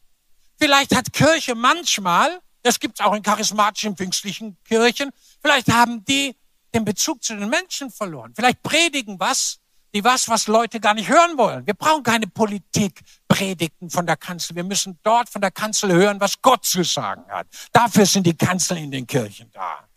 Vielleicht 0.57 0.95
hat 0.95 1.13
Kirche 1.13 1.55
manchmal, 1.55 2.41
das 2.63 2.81
gibt 2.81 3.01
es 3.01 3.05
auch 3.05 3.15
in 3.15 3.23
charismatischen, 3.23 3.97
pfingstlichen 3.97 4.57
Kirchen, 4.65 5.11
vielleicht 5.41 5.73
haben 5.73 6.05
die 6.05 6.37
den 6.75 6.85
Bezug 6.85 7.23
zu 7.23 7.37
den 7.37 7.49
Menschen 7.49 7.91
verloren. 7.91 8.33
Vielleicht 8.35 8.63
predigen 8.63 9.19
was, 9.19 9.61
die 9.95 10.03
was, 10.03 10.29
was 10.29 10.49
Leute 10.49 10.81
gar 10.81 10.95
nicht 10.95 11.09
hören 11.09 11.39
wollen. 11.39 11.67
Wir 11.67 11.75
brauchen 11.75 12.03
keine 12.03 12.27
Politikpredigten 12.27 13.91
von 13.91 14.07
der 14.07 14.17
Kanzel. 14.17 14.57
Wir 14.57 14.65
müssen 14.65 14.99
dort 15.05 15.29
von 15.29 15.41
der 15.41 15.53
Kanzel 15.53 15.93
hören, 15.93 16.21
was 16.21 16.43
Gott 16.43 16.65
zu 16.65 16.83
sagen 16.83 17.25
hat. 17.31 17.47
Dafür 17.73 18.05
sind 18.05 18.27
die 18.27 18.37
Kanzeln 18.37 18.85
in 18.85 18.91
den 18.91 19.07
Kirchen 19.07 19.51
da. 19.53 19.89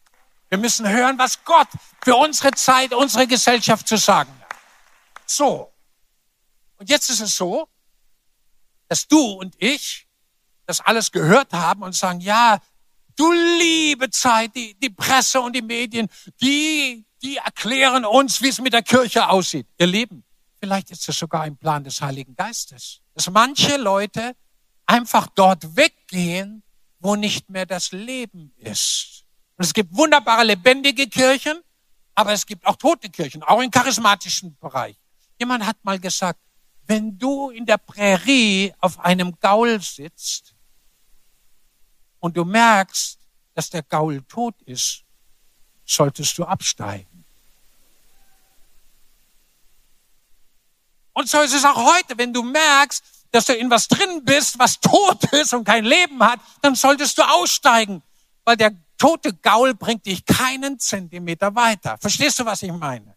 Wir 0.50 0.60
müssen 0.60 0.88
hören, 0.88 1.18
was 1.18 1.44
Gott 1.44 1.68
für 2.04 2.16
unsere 2.16 2.52
Zeit, 2.52 2.94
unsere 2.94 3.28
Gesellschaft 3.28 3.88
zu 3.88 3.98
sagen 3.98 4.32
hat. 4.42 4.56
So. 5.26 5.74
Und 6.78 6.90
jetzt 6.90 7.10
ist 7.10 7.20
es 7.20 7.36
so, 7.36 7.68
dass 8.88 9.08
du 9.08 9.20
und 9.20 9.56
ich 9.58 10.08
das 10.68 10.80
alles 10.82 11.12
gehört 11.12 11.54
haben 11.54 11.82
und 11.82 11.96
sagen, 11.96 12.20
ja, 12.20 12.60
du 13.18 13.32
liebe 13.32 14.10
Zeit, 14.10 14.56
die, 14.56 14.76
die 14.80 14.90
Presse 14.90 15.42
und 15.42 15.54
die 15.54 15.62
Medien, 15.62 16.08
die, 16.40 17.06
die 17.22 17.38
erklären 17.38 18.06
uns, 18.06 18.42
wie 18.42 18.48
es 18.48 18.62
mit 18.62 18.74
der 18.74 18.84
Kirche 18.84 19.28
aussieht. 19.28 19.68
Ihr 19.78 19.88
Lieben, 19.88 20.24
vielleicht 20.60 20.92
ist 20.92 21.10
es 21.10 21.18
sogar 21.18 21.42
ein 21.42 21.58
Plan 21.58 21.84
des 21.84 22.02
Heiligen 22.02 22.36
Geistes, 22.36 23.02
dass 23.14 23.30
manche 23.30 23.78
Leute 23.78 24.36
einfach 24.86 25.28
dort 25.36 25.76
weggehen, 25.76 26.64
wo 27.00 27.16
nicht 27.16 27.50
mehr 27.50 27.66
das 27.66 27.92
Leben 27.92 28.54
ist. 28.58 29.26
Und 29.58 29.66
es 29.66 29.74
gibt 29.74 29.96
wunderbare, 29.96 30.44
lebendige 30.44 31.08
Kirchen, 31.08 31.60
aber 32.16 32.32
es 32.32 32.46
gibt 32.46 32.66
auch 32.66 32.76
tote 32.76 33.10
Kirchen, 33.10 33.44
auch 33.44 33.62
im 33.62 33.70
charismatischen 33.70 34.58
Bereich. 34.58 34.96
Jemand 35.40 35.66
hat 35.66 35.78
mal 35.84 36.00
gesagt, 36.00 36.40
wenn 36.88 37.18
du 37.18 37.50
in 37.50 37.66
der 37.66 37.78
Prärie 37.78 38.74
auf 38.80 39.00
einem 39.00 39.38
Gaul 39.40 39.82
sitzt 39.82 40.56
und 42.28 42.36
du 42.36 42.44
merkst, 42.44 43.18
dass 43.54 43.70
der 43.70 43.84
Gaul 43.84 44.22
tot 44.24 44.62
ist, 44.64 45.04
solltest 45.86 46.38
du 46.38 46.44
absteigen. 46.44 47.24
Und 51.14 51.30
so 51.30 51.40
ist 51.40 51.54
es 51.54 51.64
auch 51.64 51.96
heute, 51.96 52.18
wenn 52.18 52.34
du 52.34 52.44
merkst, 52.44 53.02
dass 53.32 53.46
du 53.46 53.54
in 53.54 53.70
was 53.70 53.88
drin 53.88 54.26
bist, 54.26 54.60
was 54.60 54.78
tot 54.82 55.24
ist 55.32 55.54
und 55.54 55.64
kein 55.64 55.86
Leben 55.86 56.22
hat, 56.22 56.42
dann 56.62 56.76
solltest 56.76 57.18
du 57.18 57.22
aussteigen, 57.22 58.04
weil 58.44 58.58
der 58.58 58.74
tote 58.98 59.34
Gaul 59.34 59.74
bringt 59.74 60.06
dich 60.06 60.26
keinen 60.26 60.80
Zentimeter 60.80 61.56
weiter. 61.56 61.98
Verstehst 61.98 62.40
du, 62.40 62.46
was 62.46 62.62
ich 62.62 62.74
meine? 62.74 63.16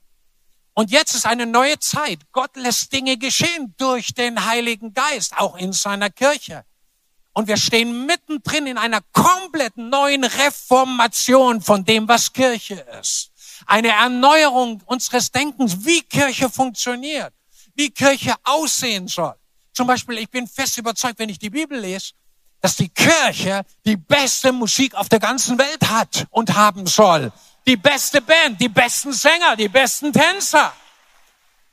Und 0.75 0.93
jetzt 0.93 1.17
ist 1.17 1.27
eine 1.27 1.47
neue 1.47 1.81
Zeit. 1.81 2.21
Gott 2.31 2.55
lässt 2.55 2.93
Dinge 2.93 3.17
geschehen 3.17 3.75
durch 3.77 4.15
den 4.15 4.47
Heiligen 4.47 4.95
Geist, 4.95 5.37
auch 5.37 5.57
in 5.57 5.73
seiner 5.73 6.11
Kirche. 6.11 6.65
Und 7.33 7.49
wir 7.49 7.57
stehen 7.57 8.07
mittendrin 8.07 8.67
in 8.67 8.77
einer 8.79 9.01
kompletten 9.13 9.89
neuen 9.89 10.25
Reformation 10.25 11.61
von 11.61 11.85
dem, 11.85 12.09
was 12.09 12.33
Kirche 12.33 12.85
ist. 13.01 13.31
Eine 13.67 13.89
Erneuerung 13.89 14.83
unseres 14.87 15.31
Denkens, 15.31 15.85
wie 15.85 16.03
Kirche 16.03 16.51
funktioniert, 16.51 17.33
wie 17.75 17.91
Kirche 17.91 18.35
aussehen 18.43 19.07
soll. 19.07 19.35
Zum 19.73 19.87
Beispiel, 19.87 20.19
ich 20.19 20.29
bin 20.29 20.47
fest 20.47 20.77
überzeugt, 20.79 21.19
wenn 21.19 21.29
ich 21.29 21.39
die 21.39 21.51
Bibel 21.51 21.79
lese, 21.79 22.13
dass 22.61 22.77
die 22.77 22.89
Kirche 22.89 23.63
die 23.87 23.97
beste 23.97 24.53
Musik 24.53 24.95
auf 24.95 25.09
der 25.09 25.21
ganzen 25.21 25.59
Welt 25.59 25.89
hat 25.89 26.27
und 26.31 26.55
haben 26.55 26.87
soll. 26.87 27.33
Die 27.67 27.77
beste 27.77 28.21
Band, 28.21 28.61
die 28.61 28.69
besten 28.69 29.13
Sänger, 29.13 29.57
die 29.57 29.69
besten 29.69 30.13
Tänzer. 30.13 30.73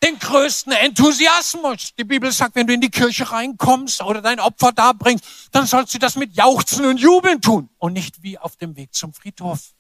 Den 0.04 0.20
größten 0.20 0.74
Enthusiasmus. 0.74 1.94
Die 1.98 2.04
Bibel 2.04 2.32
sagt, 2.32 2.56
wenn 2.56 2.68
du 2.68 2.74
in 2.74 2.82
die 2.82 2.92
Kirche 2.92 3.32
reinkommst 3.32 4.02
oder 4.02 4.22
dein 4.22 4.40
Opfer 4.40 4.72
darbringst, 4.72 5.24
dann 5.52 5.66
sollst 5.66 5.94
du 5.94 6.00
das 6.00 6.16
mit 6.16 6.36
Jauchzen 6.36 6.86
und 6.86 7.00
Jubeln 7.00 7.42
tun 7.42 7.70
und 7.78 7.94
nicht 7.94 8.22
wie 8.22 8.38
auf 8.38 8.56
dem 8.56 8.76
Weg 8.76 8.94
zum 8.94 9.14
Friedhof. 9.14 9.74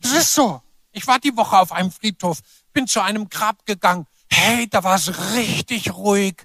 Das 0.00 0.12
ist 0.12 0.34
so. 0.34 0.60
Ich 0.92 1.06
war 1.06 1.18
die 1.18 1.36
Woche 1.36 1.58
auf 1.58 1.72
einem 1.72 1.90
Friedhof, 1.90 2.40
bin 2.72 2.86
zu 2.86 3.00
einem 3.00 3.28
Grab 3.28 3.66
gegangen. 3.66 4.06
Hey, 4.30 4.68
da 4.68 4.84
war 4.84 4.96
es 4.96 5.34
richtig 5.34 5.94
ruhig. 5.94 6.44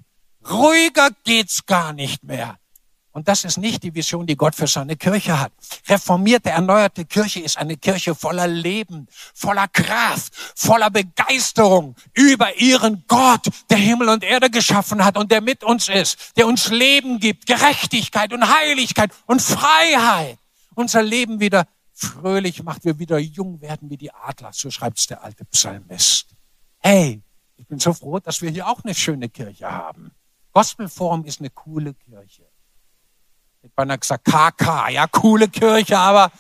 Ruhiger 0.50 1.10
geht's 1.24 1.66
gar 1.66 1.94
nicht 1.94 2.24
mehr. 2.24 2.60
Und 3.12 3.28
das 3.28 3.44
ist 3.44 3.58
nicht 3.58 3.82
die 3.82 3.94
Vision, 3.94 4.28
die 4.28 4.36
Gott 4.36 4.56
für 4.56 4.68
seine 4.68 4.96
Kirche 4.96 5.40
hat. 5.40 5.52
Reformierte, 5.88 6.52
erneuerte 6.52 7.06
Kirche 7.06 7.40
ist 7.40 7.58
eine 7.58 7.76
Kirche 7.76 8.14
voller 8.14 8.48
Leben, 8.48 9.08
voller 9.34 9.68
Kraft, 9.68 10.34
voller 10.56 10.92
Begeisterung 10.92 11.96
über 12.14 12.56
ihren 12.58 13.04
Gott, 13.08 13.48
der 13.70 13.78
Himmel 13.78 14.10
und 14.10 14.24
Erde 14.24 14.50
geschaffen 14.52 15.04
hat 15.04 15.18
und 15.18 15.32
der 15.32 15.42
mit 15.42 15.64
uns 15.64 15.90
ist, 15.90 16.38
der 16.38 16.46
uns 16.46 16.70
Leben 16.70 17.20
gibt, 17.20 17.48
Gerechtigkeit 17.48 18.32
und 18.32 18.48
Heiligkeit 18.48 19.12
und 19.26 19.42
Freiheit. 19.42 20.38
Unser 20.76 21.02
Leben 21.02 21.40
wieder 21.40 21.66
fröhlich 21.94 22.64
macht, 22.64 22.86
wir 22.86 23.00
wieder 23.00 23.18
jung 23.18 23.60
werden 23.60 23.90
wie 23.90 23.98
die 23.98 24.14
Adler. 24.14 24.52
So 24.54 24.70
schreibt's 24.70 25.08
der 25.08 25.24
alte 25.24 25.46
Psalmist. 25.46 26.28
Hey, 26.78 27.22
ich 27.58 27.68
bin 27.68 27.80
so 27.80 27.92
froh, 27.92 28.20
dass 28.20 28.42
wir 28.42 28.52
hier 28.52 28.68
auch 28.68 28.84
eine 28.84 28.96
schöne 28.96 29.30
Kirche 29.30 29.70
haben. 29.70 30.12
Gospelforum 30.54 31.26
ist 31.26 31.40
eine 31.40 31.50
coole 31.50 31.94
Kirche. 31.94 32.49
Ich 33.60 33.66
hätte 33.66 33.76
beinahe 33.76 34.00
gesagt, 34.00 34.24
KK, 34.24 34.90
ja, 34.90 35.06
coole 35.08 35.50
Kirche, 35.50 35.98
aber 35.98 36.32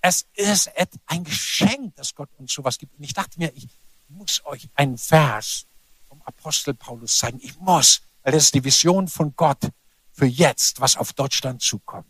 es 0.00 0.26
ist 0.34 0.70
ein 1.06 1.24
Geschenk, 1.24 1.96
dass 1.96 2.14
Gott 2.14 2.30
uns 2.38 2.52
sowas 2.52 2.78
gibt. 2.78 2.96
Und 2.96 3.02
ich 3.02 3.12
dachte 3.12 3.36
mir, 3.40 3.52
ich 3.56 3.68
muss 4.06 4.44
euch 4.44 4.70
einen 4.76 4.96
Vers 4.96 5.66
vom 6.08 6.22
Apostel 6.22 6.74
Paulus 6.74 7.18
zeigen. 7.18 7.40
Ich 7.42 7.58
muss, 7.58 8.02
weil 8.22 8.32
das 8.32 8.44
ist 8.44 8.54
die 8.54 8.62
Vision 8.62 9.08
von 9.08 9.34
Gott 9.34 9.70
für 10.12 10.26
jetzt, 10.26 10.80
was 10.80 10.96
auf 10.96 11.12
Deutschland 11.14 11.62
zukommt. 11.62 12.06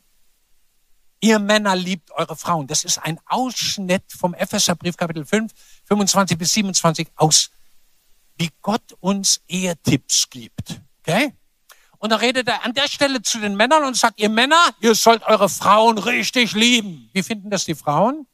Ihr 1.21 1.39
Männer 1.39 1.75
liebt 1.75 2.11
eure 2.11 2.37
Frauen. 2.37 2.67
Das 2.67 2.85
ist 2.85 2.99
ein 2.99 3.19
Ausschnitt 3.25 4.05
vom 4.13 4.35
Epheserbrief 4.35 4.99
Kapitel 4.99 5.25
5, 5.25 5.51
25 5.87 6.37
bis 6.37 6.53
27 6.53 7.09
aus, 7.17 7.51
wie 8.37 8.51
Gott 8.61 8.93
uns 9.01 9.41
Ehetipps 9.49 10.29
gibt. 10.29 10.83
Okay? 10.99 11.33
Und 11.99 12.11
da 12.11 12.17
redet 12.17 12.49
er 12.49 12.65
an 12.65 12.75
der 12.75 12.89
Stelle 12.89 13.23
zu 13.23 13.39
den 13.39 13.57
Männern 13.57 13.85
und 13.85 13.97
sagt, 13.97 14.21
ihr 14.21 14.29
Männer, 14.29 14.75
ihr 14.81 14.95
sollt 14.95 15.23
eure 15.23 15.49
Frauen 15.49 15.99
richtig 15.99 16.53
lieben. 16.53 17.09
Wie 17.13 17.23
finden 17.23 17.51
das 17.51 17.65
die 17.65 17.75
Frauen? 17.75 18.27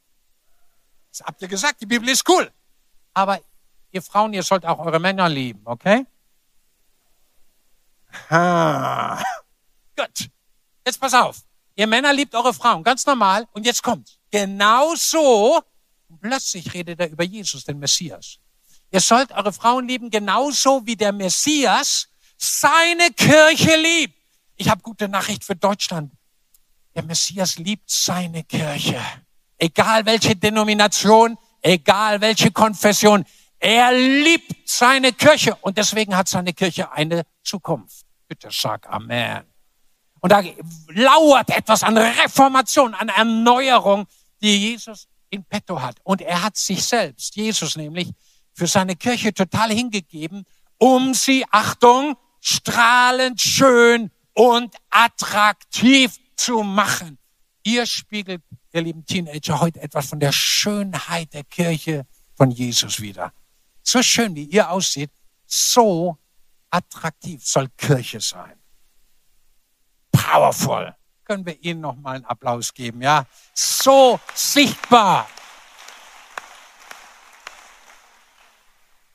Das 1.11 1.21
habt 1.21 1.43
ihr 1.43 1.49
gesagt, 1.49 1.81
die 1.81 1.87
Bibel 1.87 2.09
ist 2.09 2.29
cool. 2.29 2.51
Aber 3.15 3.41
ihr 3.91 4.03
Frauen, 4.03 4.33
ihr 4.33 4.43
sollt 4.43 4.65
auch 4.65 4.79
eure 4.79 4.99
Männer 4.99 5.29
lieben, 5.29 5.63
okay? 5.65 6.07
Ha. 8.31 9.23
Gut. 9.97 10.31
Jetzt 10.85 11.01
pass 11.01 11.15
auf. 11.15 11.39
Ihr 11.75 11.87
Männer 11.87 12.13
liebt 12.13 12.35
eure 12.35 12.53
Frauen, 12.53 12.83
ganz 12.83 13.07
normal. 13.07 13.47
Und 13.53 13.65
jetzt 13.65 13.83
kommt. 13.83 14.19
Genau 14.31 14.95
so. 14.95 15.63
Und 16.09 16.21
plötzlich 16.21 16.73
redet 16.75 17.01
er 17.01 17.11
über 17.11 17.25
Jesus, 17.25 17.65
den 17.65 17.79
Messias. 17.79 18.39
Ihr 18.91 19.01
sollt 19.01 19.33
eure 19.33 19.53
Frauen 19.53 19.89
lieben, 19.89 20.11
genauso 20.11 20.85
wie 20.85 20.97
der 20.97 21.13
Messias 21.13 22.09
seine 22.43 23.11
Kirche 23.11 23.77
liebt. 23.77 24.15
Ich 24.57 24.69
habe 24.69 24.83
gute 24.83 25.09
Nachricht 25.09 25.45
für 25.45 25.55
Deutschland. 25.55 26.13
Der 26.95 27.05
Messias 27.05 27.57
liebt 27.57 27.89
seine 27.89 28.43
Kirche. 28.45 29.01
Egal 29.59 30.05
welche 30.07 30.35
Denomination, 30.35 31.39
egal 31.61 32.21
welche 32.21 32.51
Konfession. 32.51 33.25
Er 33.59 33.93
liebt 33.93 34.69
seine 34.69 35.13
Kirche 35.13 35.55
und 35.57 35.79
deswegen 35.79 36.17
hat 36.17 36.29
seine 36.29 36.53
Kirche 36.53 36.91
eine 36.91 37.23
Zukunft. 37.45 38.05
Bitte 38.27 38.49
sag 38.51 38.89
Amen. 38.89 39.45
Und 40.21 40.31
da 40.31 40.43
lauert 40.89 41.51
etwas 41.51 41.83
an 41.85 41.97
Reformation, 41.97 42.95
an 42.95 43.09
Erneuerung, 43.09 44.07
die 44.41 44.71
Jesus 44.71 45.07
in 45.31 45.45
petto 45.45 45.81
hat. 45.81 45.97
Und 46.03 46.21
er 46.21 46.43
hat 46.43 46.57
sich 46.57 46.85
selbst, 46.85 47.37
Jesus 47.37 47.77
nämlich, 47.77 48.11
für 48.53 48.67
seine 48.67 48.97
Kirche 48.97 49.33
total 49.33 49.73
hingegeben, 49.73 50.45
um 50.79 51.15
sie, 51.15 51.45
Achtung, 51.51 52.17
strahlend 52.43 53.41
schön 53.41 54.11
und 54.35 54.75
attraktiv 54.91 56.19
zu 56.37 56.63
machen. 56.63 57.19
Ihr 57.63 57.87
spiegelt, 57.87 58.43
ihr 58.73 58.83
lieben 58.83 59.07
Teenager, 59.07 59.61
heute 59.61 59.81
etwas 59.81 60.09
von 60.09 60.21
der 60.21 60.33
Schönheit 60.33 61.33
der 61.33 61.45
Kirche 61.45 62.07
von 62.35 62.51
Jesus 62.51 63.01
wieder. 63.01 63.33
So 63.83 64.03
schön, 64.03 64.35
wie 64.35 64.45
ihr 64.45 64.69
aussieht, 64.69 65.11
so 65.47 66.19
attraktiv 66.71 67.43
soll 67.47 67.69
Kirche 67.79 68.21
sein 68.21 68.63
powerful. 70.33 70.95
Können 71.25 71.47
wir 71.47 71.63
Ihnen 71.63 71.81
noch 71.81 71.97
mal 71.97 72.17
einen 72.17 72.25
Applaus 72.25 72.73
geben, 72.73 73.03
ja? 73.03 73.27
So 73.55 74.19
sichtbar. 74.35 75.29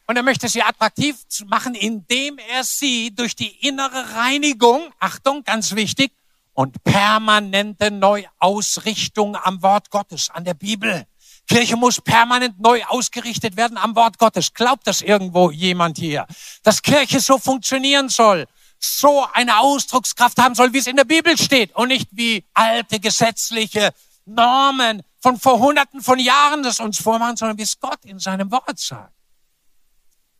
Und 0.07 0.15
er 0.15 0.23
möchte 0.23 0.47
sie 0.47 0.63
attraktiv 0.63 1.17
machen, 1.47 1.75
indem 1.75 2.37
er 2.37 2.63
sie 2.63 3.13
durch 3.13 3.35
die 3.35 3.67
innere 3.67 4.15
Reinigung, 4.15 4.91
Achtung, 4.99 5.43
ganz 5.43 5.75
wichtig, 5.75 6.11
und 6.53 6.83
permanente 6.83 7.91
Neuausrichtung 7.91 9.35
am 9.35 9.61
Wort 9.61 9.91
Gottes, 9.91 10.29
an 10.31 10.43
der 10.43 10.55
Bibel. 10.55 11.05
Kirche 11.47 11.77
muss 11.77 12.01
permanent 12.01 12.59
neu 12.59 12.83
ausgerichtet 12.85 13.55
werden 13.57 13.77
am 13.77 13.95
Wort 13.95 14.17
Gottes. 14.17 14.53
Glaubt 14.53 14.87
das 14.87 15.01
irgendwo 15.01 15.51
jemand 15.51 15.97
hier? 15.97 16.25
Dass 16.63 16.81
Kirche 16.81 17.19
so 17.19 17.37
funktionieren 17.37 18.09
soll 18.09 18.47
so 18.79 19.25
eine 19.33 19.59
Ausdruckskraft 19.59 20.37
haben 20.37 20.55
soll, 20.55 20.73
wie 20.73 20.77
es 20.77 20.87
in 20.87 20.95
der 20.95 21.03
Bibel 21.03 21.37
steht 21.37 21.75
und 21.75 21.87
nicht 21.89 22.09
wie 22.11 22.43
alte 22.53 22.99
gesetzliche 22.99 23.91
Normen 24.25 25.01
von 25.19 25.39
vor 25.39 25.59
hunderten 25.59 26.01
von 26.01 26.19
Jahren 26.19 26.63
das 26.63 26.79
uns 26.79 26.99
vormachen, 26.99 27.37
sondern 27.37 27.57
wie 27.57 27.63
es 27.63 27.79
Gott 27.79 28.03
in 28.03 28.19
seinem 28.19 28.51
Wort 28.51 28.77
sagt. 28.79 29.16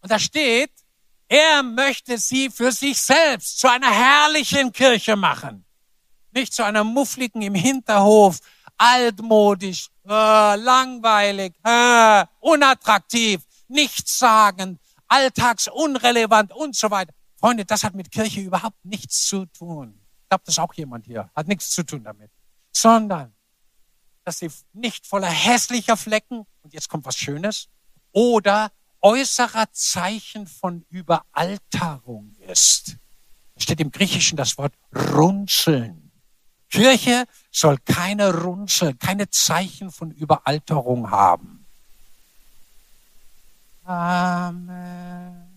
Und 0.08 0.12
da 0.12 0.20
steht, 0.20 0.72
er 1.28 1.64
möchte 1.64 2.18
sie 2.18 2.50
für 2.50 2.72
sich 2.72 2.98
selbst 2.98 3.60
zu 3.60 3.70
einer 3.70 3.92
herrlichen 3.92 4.72
Kirche 4.72 5.18
machen. 5.18 5.66
Nicht 6.32 6.54
zu 6.54 6.64
einer 6.64 6.86
muffligen 6.86 7.42
im 7.42 7.54
Hinterhof, 7.54 8.40
altmodisch, 8.78 9.90
äh, 10.06 10.56
langweilig, 10.56 11.56
äh, 11.62 12.26
unattraktiv, 12.40 13.42
nichtssagend, 13.68 14.80
alltagsunrelevant 15.10 16.54
und 16.54 16.74
so 16.74 16.90
weiter. 16.90 17.14
Freunde, 17.38 17.66
das 17.66 17.84
hat 17.84 17.94
mit 17.94 18.10
Kirche 18.10 18.40
überhaupt 18.40 18.86
nichts 18.86 19.28
zu 19.28 19.46
tun. 19.48 20.00
Ich 20.24 20.30
glaube, 20.30 20.44
das 20.46 20.54
ist 20.54 20.60
auch 20.60 20.74
jemand 20.76 21.04
hier. 21.04 21.30
Hat 21.36 21.50
nichts 21.50 21.70
zu 21.72 21.84
tun 21.84 22.06
damit. 22.06 22.32
Sondern, 22.72 23.36
dass 24.24 24.40
sie 24.40 24.50
nicht 24.72 25.06
voller 25.06 25.28
hässlicher 25.28 25.98
Flecken, 25.98 26.46
und 26.62 26.74
jetzt 26.74 26.88
kommt 26.88 27.06
was 27.06 27.18
Schönes, 27.18 27.68
oder 28.14 28.72
äußerer 29.02 29.72
Zeichen 29.72 30.48
von 30.48 30.86
Überalterung 30.90 32.36
ist. 32.48 32.98
Da 33.56 33.62
steht 33.62 33.80
im 33.80 33.92
Griechischen 33.92 34.38
das 34.38 34.58
Wort 34.58 34.74
runzeln. 34.94 36.12
Kirche 36.70 37.26
soll 37.52 37.78
keine 37.86 38.34
Runzel, 38.34 38.94
keine 38.96 39.30
Zeichen 39.30 39.92
von 39.92 40.12
Überalterung 40.12 41.10
haben. 41.12 41.66
Amen. 43.84 45.48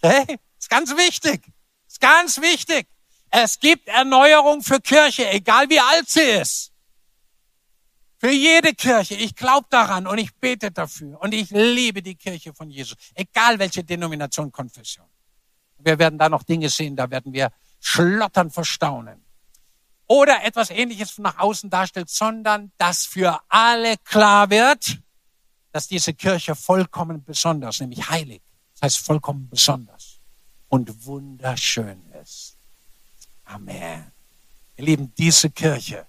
Okay? 0.00 0.38
Ist 0.58 0.70
ganz 0.70 0.90
wichtig. 0.96 1.42
Ist 1.88 2.00
ganz 2.00 2.40
wichtig. 2.40 2.86
Es 3.30 3.58
gibt 3.58 3.88
Erneuerung 3.88 4.62
für 4.62 4.80
Kirche, 4.80 5.28
egal 5.30 5.68
wie 5.68 5.80
alt 5.80 6.08
sie 6.08 6.20
ist. 6.20 6.70
Für 8.18 8.30
jede 8.30 8.72
Kirche. 8.72 9.14
Ich 9.14 9.34
glaube 9.34 9.66
daran 9.70 10.06
und 10.06 10.18
ich 10.18 10.34
bete 10.34 10.70
dafür. 10.70 11.20
Und 11.20 11.34
ich 11.34 11.50
liebe 11.50 12.02
die 12.02 12.14
Kirche 12.14 12.54
von 12.54 12.70
Jesus. 12.70 12.96
Egal 13.14 13.58
welche 13.58 13.84
Denomination, 13.84 14.50
Konfession. 14.50 15.06
Wir 15.78 15.98
werden 15.98 16.18
da 16.18 16.28
noch 16.28 16.42
Dinge 16.42 16.68
sehen, 16.70 16.96
da 16.96 17.10
werden 17.10 17.32
wir 17.32 17.52
schlottern 17.80 18.50
verstaunen. 18.50 19.22
Oder 20.06 20.44
etwas 20.44 20.70
ähnliches 20.70 21.18
nach 21.18 21.38
außen 21.38 21.68
darstellt, 21.68 22.08
sondern 22.08 22.72
dass 22.78 23.04
für 23.04 23.40
alle 23.48 23.96
klar 23.98 24.48
wird, 24.50 24.98
dass 25.72 25.88
diese 25.88 26.14
Kirche 26.14 26.54
vollkommen 26.54 27.22
besonders, 27.22 27.80
nämlich 27.80 28.08
heilig, 28.08 28.40
das 28.74 28.82
heißt 28.82 28.98
vollkommen 28.98 29.48
besonders 29.50 30.20
und 30.68 31.04
wunderschön 31.04 32.02
ist. 32.22 32.56
Amen. 33.44 34.10
Ihr 34.76 34.84
Lieben, 34.84 35.14
diese 35.14 35.50
Kirche 35.50 36.06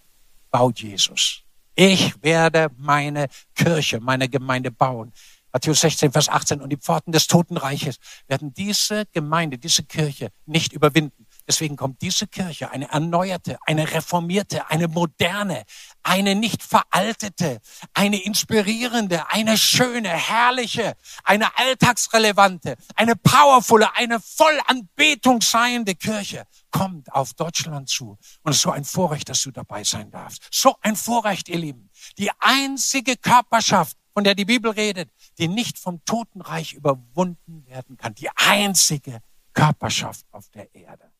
baut 0.51 0.79
Jesus. 0.79 1.43
Ich 1.79 2.23
werde 2.23 2.71
meine 2.75 3.27
Kirche, 3.53 3.99
meine 3.99 4.27
Gemeinde 4.27 4.71
bauen. 4.71 5.13
Matthäus 5.53 5.81
16, 5.81 6.11
Vers 6.11 6.27
18. 6.27 6.59
Und 6.59 6.71
die 6.71 6.77
Pforten 6.77 7.11
des 7.11 7.27
Totenreiches 7.27 7.97
werden 8.27 8.51
diese 8.51 9.05
Gemeinde, 9.11 9.59
diese 9.59 9.83
Kirche 9.83 10.29
nicht 10.47 10.73
überwinden. 10.73 11.26
Deswegen 11.47 11.77
kommt 11.77 12.01
diese 12.01 12.27
Kirche, 12.27 12.71
eine 12.71 12.91
erneuerte, 12.91 13.57
eine 13.65 13.89
reformierte, 13.91 14.69
eine 14.69 14.89
moderne, 14.89 15.63
eine 16.03 16.35
nicht 16.35 16.61
veraltete, 16.61 17.61
eine 17.93 18.21
inspirierende, 18.21 19.29
eine 19.29 19.57
schöne, 19.57 20.09
herrliche, 20.09 20.95
eine 21.23 21.57
alltagsrelevante, 21.57 22.75
eine 22.95 23.15
powervolle, 23.15 23.95
eine 23.95 24.19
voll 24.19 24.59
Anbetung 24.67 25.39
seiende 25.39 25.95
Kirche 25.95 26.45
kommt 26.71 27.11
auf 27.13 27.33
Deutschland 27.33 27.89
zu. 27.89 28.17
Und 28.43 28.51
es 28.51 28.57
ist 28.57 28.63
so 28.63 28.71
ein 28.71 28.83
Vorrecht, 28.83 29.29
dass 29.29 29.41
du 29.41 29.51
dabei 29.51 29.83
sein 29.83 30.11
darfst. 30.11 30.47
So 30.51 30.75
ein 30.81 30.95
Vorrecht, 30.95 31.49
ihr 31.49 31.57
Lieben. 31.57 31.89
Die 32.17 32.29
einzige 32.39 33.17
Körperschaft, 33.17 33.97
von 34.13 34.23
der 34.23 34.35
die 34.35 34.45
Bibel 34.45 34.71
redet, 34.71 35.09
die 35.37 35.47
nicht 35.47 35.79
vom 35.79 36.03
Totenreich 36.05 36.73
überwunden 36.73 37.65
werden 37.67 37.97
kann. 37.97 38.15
Die 38.15 38.29
einzige 38.35 39.21
Körperschaft 39.53 40.25
auf 40.31 40.49
der 40.49 40.73
Erde. 40.75 41.11